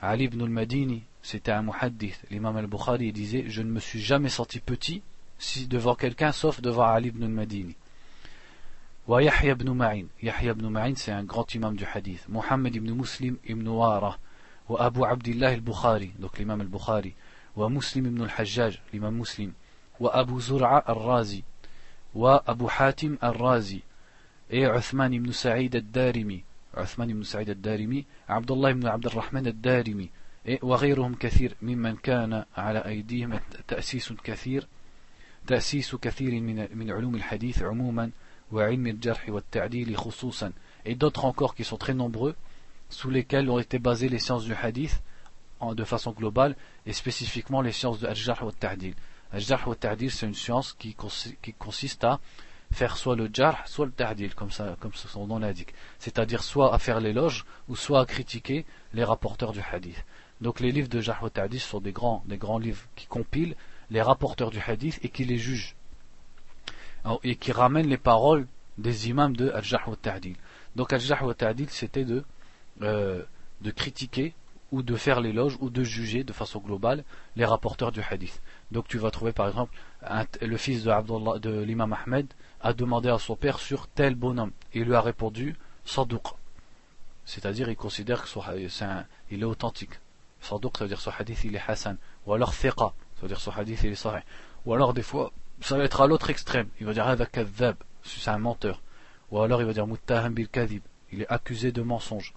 [0.00, 2.22] Ali ibn al-Madini, c'était un muhaddith.
[2.30, 5.02] L'imam al-Bukhari disait Je ne me suis jamais senti petit
[5.38, 7.74] si devant quelqu'un sauf devant Ali ibn al-Madini.
[9.08, 10.06] Wa Yahya ibn Ma'in.
[10.22, 12.26] Yahya ibn Ma'in, c'est un grand imam du hadith.
[12.28, 14.18] Muhammad ibn Muslim ibn Wara.
[14.68, 17.14] وأبو عبد الله البخاري دوك الإمام البخاري
[17.56, 19.52] ومسلم بن الحجاج الإمام مسلم
[20.00, 21.42] وأبو زرعة الرازي
[22.14, 23.80] وأبو حاتم الرازي
[24.50, 26.44] إيه عثمان بن سعيد الدارمي
[26.74, 30.10] عثمان بن سعيد الدارمي عبد الله بن عبد الرحمن الدارمي
[30.46, 34.66] إيه وغيرهم كثير ممن كان على أيديهم تأسيس كثير
[35.46, 38.10] تأسيس كثير من من علوم الحديث عموما
[38.52, 40.52] وعلم الجرح والتعديل خصوصا.
[40.86, 42.34] Et d'autres encore qui sont très nombreux.
[42.88, 45.02] Sous lesquels ont été basées les sciences du hadith
[45.72, 48.52] de façon globale et spécifiquement les sciences de Al-Jarh wa.
[49.32, 52.20] Al-Jarh wa c'est une science qui, consiste à
[52.70, 55.74] faire soit le Jarh, soit le Ta'dil, comme, ça, comme son nom l'indique.
[55.98, 60.04] C'est-à-dire soit à faire l'éloge ou soit à critiquer les rapporteurs du hadith.
[60.40, 63.56] Donc les livres de Jarh wa sont des grands, des grands livres qui compilent
[63.90, 65.76] les rapporteurs du hadith et qui les jugent.
[67.22, 69.96] Et qui ramènent les paroles des imams de Al-Jarh wa.
[70.74, 71.34] Donc Al-Jarh wa
[71.68, 72.24] c'était de
[72.82, 73.22] euh,
[73.60, 74.34] de critiquer
[74.72, 77.04] ou de faire l'éloge ou de juger de façon globale
[77.36, 78.42] les rapporteurs du hadith.
[78.72, 79.72] Donc tu vas trouver par exemple
[80.40, 82.26] le fils de, de l'imam Ahmed
[82.60, 84.50] a demandé à son père sur tel bonhomme.
[84.72, 86.26] Il lui a répondu Sadouk.
[87.24, 90.00] C'est-à-dire il considère qu'il est authentique.
[90.40, 91.96] Sadouk, ça veut dire son hadith il est Hassan.
[92.26, 94.24] Ou alors Thiqa, ça veut dire son hadith il est Sahih.
[94.66, 96.68] Ou alors des fois, ça va être à l'autre extrême.
[96.80, 97.06] Il va dire
[98.02, 98.82] c'est un menteur.
[99.30, 100.48] Ou alors il va dire Muttaham bil
[101.12, 102.34] il est accusé de mensonge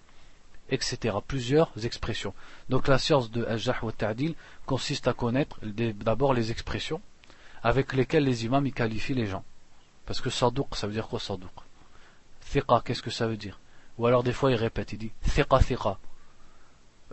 [0.70, 1.18] etc.
[1.26, 2.34] Plusieurs expressions.
[2.70, 7.01] Donc la science de Al-Jah wa Ta'dil consiste à connaître d'abord les expressions,
[7.63, 9.43] avec lesquels les imams qualifient les gens.
[10.05, 11.51] Parce que sadouk, ça veut dire quoi sadouk
[12.49, 13.59] Thiqa, qu'est-ce que ça veut dire?
[13.97, 15.97] Ou alors des fois il répète, il dit thiqa thiqa,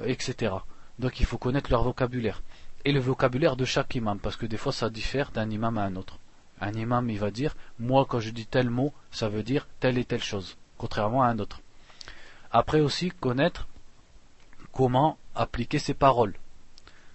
[0.05, 0.55] etc.
[0.99, 2.43] Donc il faut connaître leur vocabulaire.
[2.85, 5.85] Et le vocabulaire de chaque imam, parce que des fois ça diffère d'un imam à
[5.85, 6.19] un autre.
[6.61, 9.99] Un imam il va dire, moi quand je dis tel mot, ça veut dire telle
[9.99, 11.61] et telle chose, contrairement à un autre.
[12.57, 13.67] Après aussi connaître
[14.71, 16.37] comment appliquer ses paroles.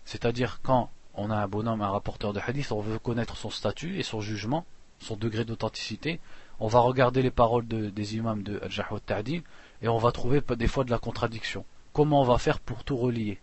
[0.03, 3.97] C'est-à-dire quand on a un bonhomme, un rapporteur de hadith, on veut connaître son statut
[3.97, 4.65] et son jugement,
[4.99, 6.19] son degré d'authenticité,
[6.59, 9.43] on va regarder les paroles des imams de Al-Jahwa Ta'dil
[9.81, 11.63] et on va trouver des fois de la contradiction.
[11.93, 13.39] Comment on va faire pour tout relier?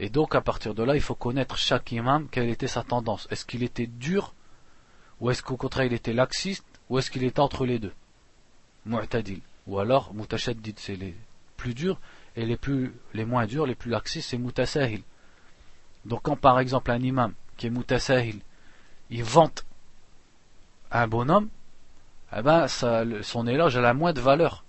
[0.00, 3.28] Et donc à partir de là, il faut connaître chaque imam, quelle était sa tendance.
[3.30, 4.34] Est-ce qu'il était dur
[5.20, 7.92] ou est-ce qu'au contraire il était laxiste ou est-ce qu'il était entre les deux?
[8.86, 9.40] Mu'tadil.
[9.66, 11.14] Ou alors Mutashaddid, c'est les
[11.56, 11.98] plus durs
[12.36, 15.02] et les plus les moins durs, les plus laxistes, c'est Mutasahil.
[16.04, 18.40] Donc quand par exemple un imam qui est Mutasahil,
[19.10, 19.64] il vante
[20.90, 21.48] un bonhomme,
[22.36, 24.64] eh ben, son éloge a la moins de valeur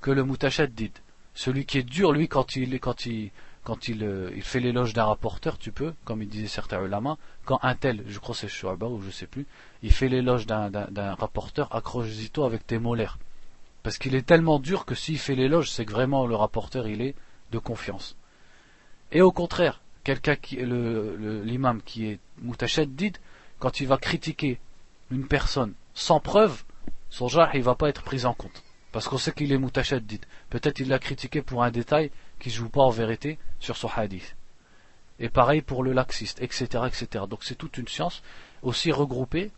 [0.00, 0.24] que le
[0.68, 0.92] dit.
[1.34, 6.22] Celui qui est dur, lui, quand euh, il fait l'éloge d'un rapporteur, tu peux, comme
[6.22, 9.46] il disait certains ulama, quand un tel, je crois c'est Shu'aba ou je sais plus,
[9.82, 13.18] il fait l'éloge d'un, rapporteur, accroche-y-toi avec tes molaires.
[13.82, 17.00] Parce qu'il est tellement dur que s'il fait l'éloge, c'est que vraiment le rapporteur, il
[17.00, 17.14] est
[17.52, 18.16] de confiance.
[19.12, 22.18] Et au contraire, quelqu'un qui, l'imam qui est
[22.86, 23.12] dit,
[23.58, 24.58] quand il va critiquer
[25.10, 26.64] une personne sans preuve,
[27.10, 28.62] son jarh il va pas être pris en compte.
[28.92, 30.20] Parce qu'on sait qu'il est dit.
[30.50, 33.88] Peut-être il l'a critiqué pour un détail qui ne joue pas en vérité sur son
[33.88, 34.36] hadith.
[35.18, 36.84] Et pareil pour le laxiste, etc.
[36.86, 37.24] etc.
[37.28, 38.22] Donc c'est toute une science,
[38.62, 39.50] aussi regroupée,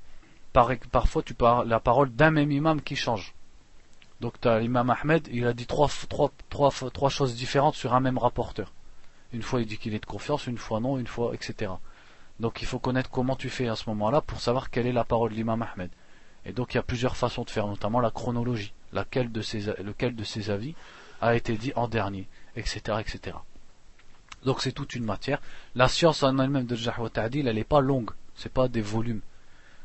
[0.52, 3.34] parfois tu parles la parole d'un même imam qui change.
[4.20, 5.88] Donc l'imam Ahmed, il a dit trois,
[7.08, 8.72] choses différentes sur un même rapporteur.
[9.32, 11.72] Une fois il dit qu'il est de confiance, une fois non, une fois, etc.
[12.38, 15.04] Donc il faut connaître comment tu fais à ce moment-là pour savoir quelle est la
[15.04, 15.90] parole de l'imam Ahmed.
[16.44, 19.42] Et donc il y a plusieurs façons de faire, notamment la chronologie, laquelle de
[19.82, 20.74] lequel de ces avis
[21.20, 22.98] a été dit en dernier, etc.
[23.00, 23.36] etc.
[24.44, 25.40] Donc c'est toute une matière.
[25.74, 29.20] La science en elle-même de Jahwa Ta'dil, elle n'est pas longue, c'est pas des volumes.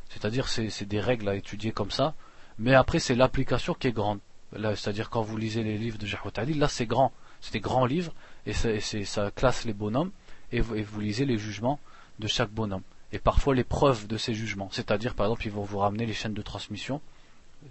[0.09, 2.15] C'est-à-dire c'est des règles à étudier comme ça,
[2.59, 4.19] mais après c'est l'application qui est grande.
[4.53, 7.85] C'est-à-dire quand vous lisez les livres de Jahwa Ta'dil, là c'est grand, c'est des grands
[7.85, 8.13] livres,
[8.45, 10.11] et, ça classe les bonhommes,
[10.51, 11.79] et vous lisez les jugements
[12.19, 12.83] de chaque bonhomme
[13.15, 14.67] et parfois les preuves de ces jugements.
[14.71, 17.01] C'est-à-dire, par exemple, ils vont vous ramener les chaînes de transmission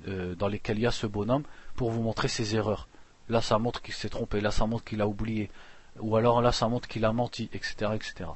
[0.09, 1.43] euh, dans lesquelles il y a ce bonhomme
[1.77, 2.89] pour vous montrer ses erreurs.
[3.29, 5.51] Là, ça montre qu'il s'est trompé, là, ça montre qu'il a oublié,
[6.01, 8.31] ou alors là, ça montre qu'il a menti, etc., etc.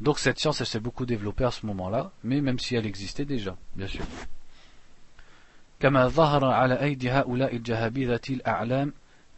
[0.00, 3.24] Donc cette science, elle s'est beaucoup développée à ce moment-là, mais même si elle existait
[3.24, 4.04] déjà, bien sûr.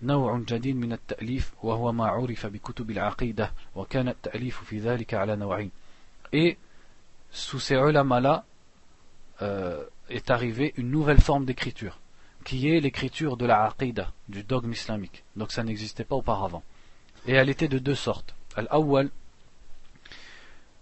[0.04, 5.70] نوع جديد من التأليف وهو ما عرف بكتب العقيدة وكان التأليف في ذلك على نوعين
[6.32, 6.58] et
[7.30, 8.44] sous ces ulama-là
[9.42, 12.00] euh, est arrivée une nouvelle forme d'écriture
[12.44, 16.62] qui est l'écriture de la aqidah du dogme islamique donc ça n'existait pas auparavant
[17.26, 19.10] et elle était de deux sortes الأول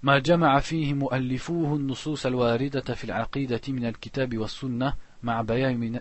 [0.03, 4.93] ما جمع فيه مؤلفوه النصوص الواردة في العقيدة من الكتاب والسنة
[5.23, 5.99] مع بيان,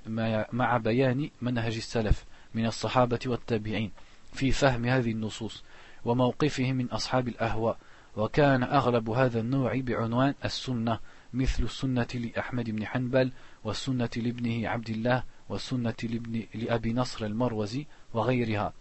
[0.52, 2.24] مع بيان منهج السلف
[2.54, 3.90] من الصحابة والتابعين
[4.32, 5.64] في فهم هذه النصوص
[6.04, 7.78] وموقفهم من أصحاب الأهواء
[8.16, 10.98] وكان أغلب هذا النوع بعنوان السنة
[11.34, 13.32] مثل السنة لأحمد بن حنبل
[13.64, 18.72] والسنة لابنه عبد الله والسنة لابن لأبي نصر المروزي وغيرها.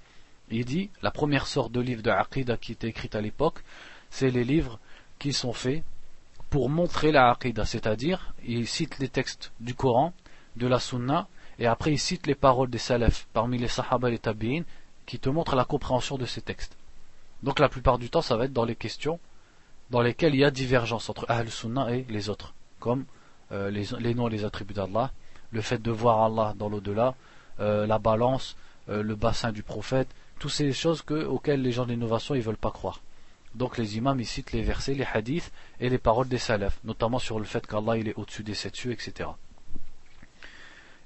[0.52, 3.64] Il dit, la première sorte de livre de Aqidah qui était écrite à l'époque,
[4.12, 4.80] c'est les livres
[5.20, 5.84] qui sont faits
[6.50, 10.14] pour montrer la Aqidah, c'est-à-dire, il cite les textes du Coran,
[10.56, 11.28] de la Sunna
[11.60, 14.64] Et après, il cite les paroles des salafs parmi les sahaba et les tabi'in
[15.06, 16.78] qui te montrent la compréhension de ces textes.
[17.44, 19.20] Donc la plupart du temps, ça va être dans les questions
[19.92, 23.06] dans lesquelles il y a divergence entre Ahl Sunnah et les autres, comme
[23.52, 25.12] euh, les, noms et les attributs d'Allah,
[25.52, 27.14] le fait de voir Allah dans l'au-delà,
[27.60, 28.56] euh, la balance,
[28.90, 30.08] euh, le bassin du prophète,
[30.40, 33.02] toutes ces choses auxquelles les gens d'innovation ne veulent pas croire.
[33.55, 37.19] Donc les imams ils citent les versets, les hadiths et les paroles des salafs, notamment
[37.19, 39.31] sur le fait qu'Allah il est au-dessus des sept cieux, etc.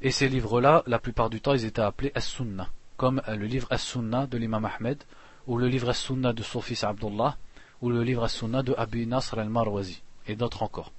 [0.02, 2.68] Et ces livres-là, la plupart du temps, ils étaient appelés As-Sunnah,
[2.98, 5.02] comme euh, le livre As-Sunnah de l'imam Ahmed,
[5.46, 7.38] ou le livre As-Sunnah de son fils Abdullah,
[7.80, 10.92] ou le livre As-Sunnah de Abi Nasr al-Marwazi, et d'autres encore.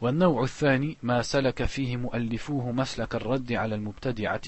[0.00, 4.40] والنوع الثاني ما سلك فيه مؤلفوه مسلك الرد على المبتدعة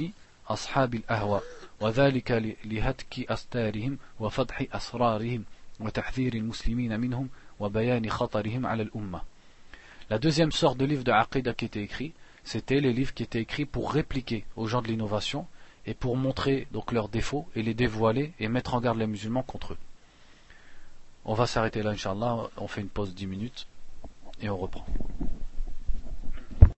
[0.49, 1.43] أصحاب الأهواء
[1.81, 5.45] وذلك لهتك أستارهم وفضح أسرارهم
[5.81, 7.29] وتحذير المسلمين منهم
[7.61, 9.21] وبيان خطرهم على الأمة
[10.11, 12.13] La deuxième sorte de livre de Aqidah qui était écrit,
[12.45, 15.47] c'était les livres qui étaient écrits pour répliquer aux gens de l'innovation
[15.87, 19.43] et pour montrer donc leurs défauts et les dévoiler et mettre en garde les musulmans
[19.43, 19.79] contre eux.
[21.25, 22.51] On va s'arrêter là, Inch'Allah.
[22.59, 23.67] On fait une pause 10 minutes
[24.43, 24.85] et on reprend.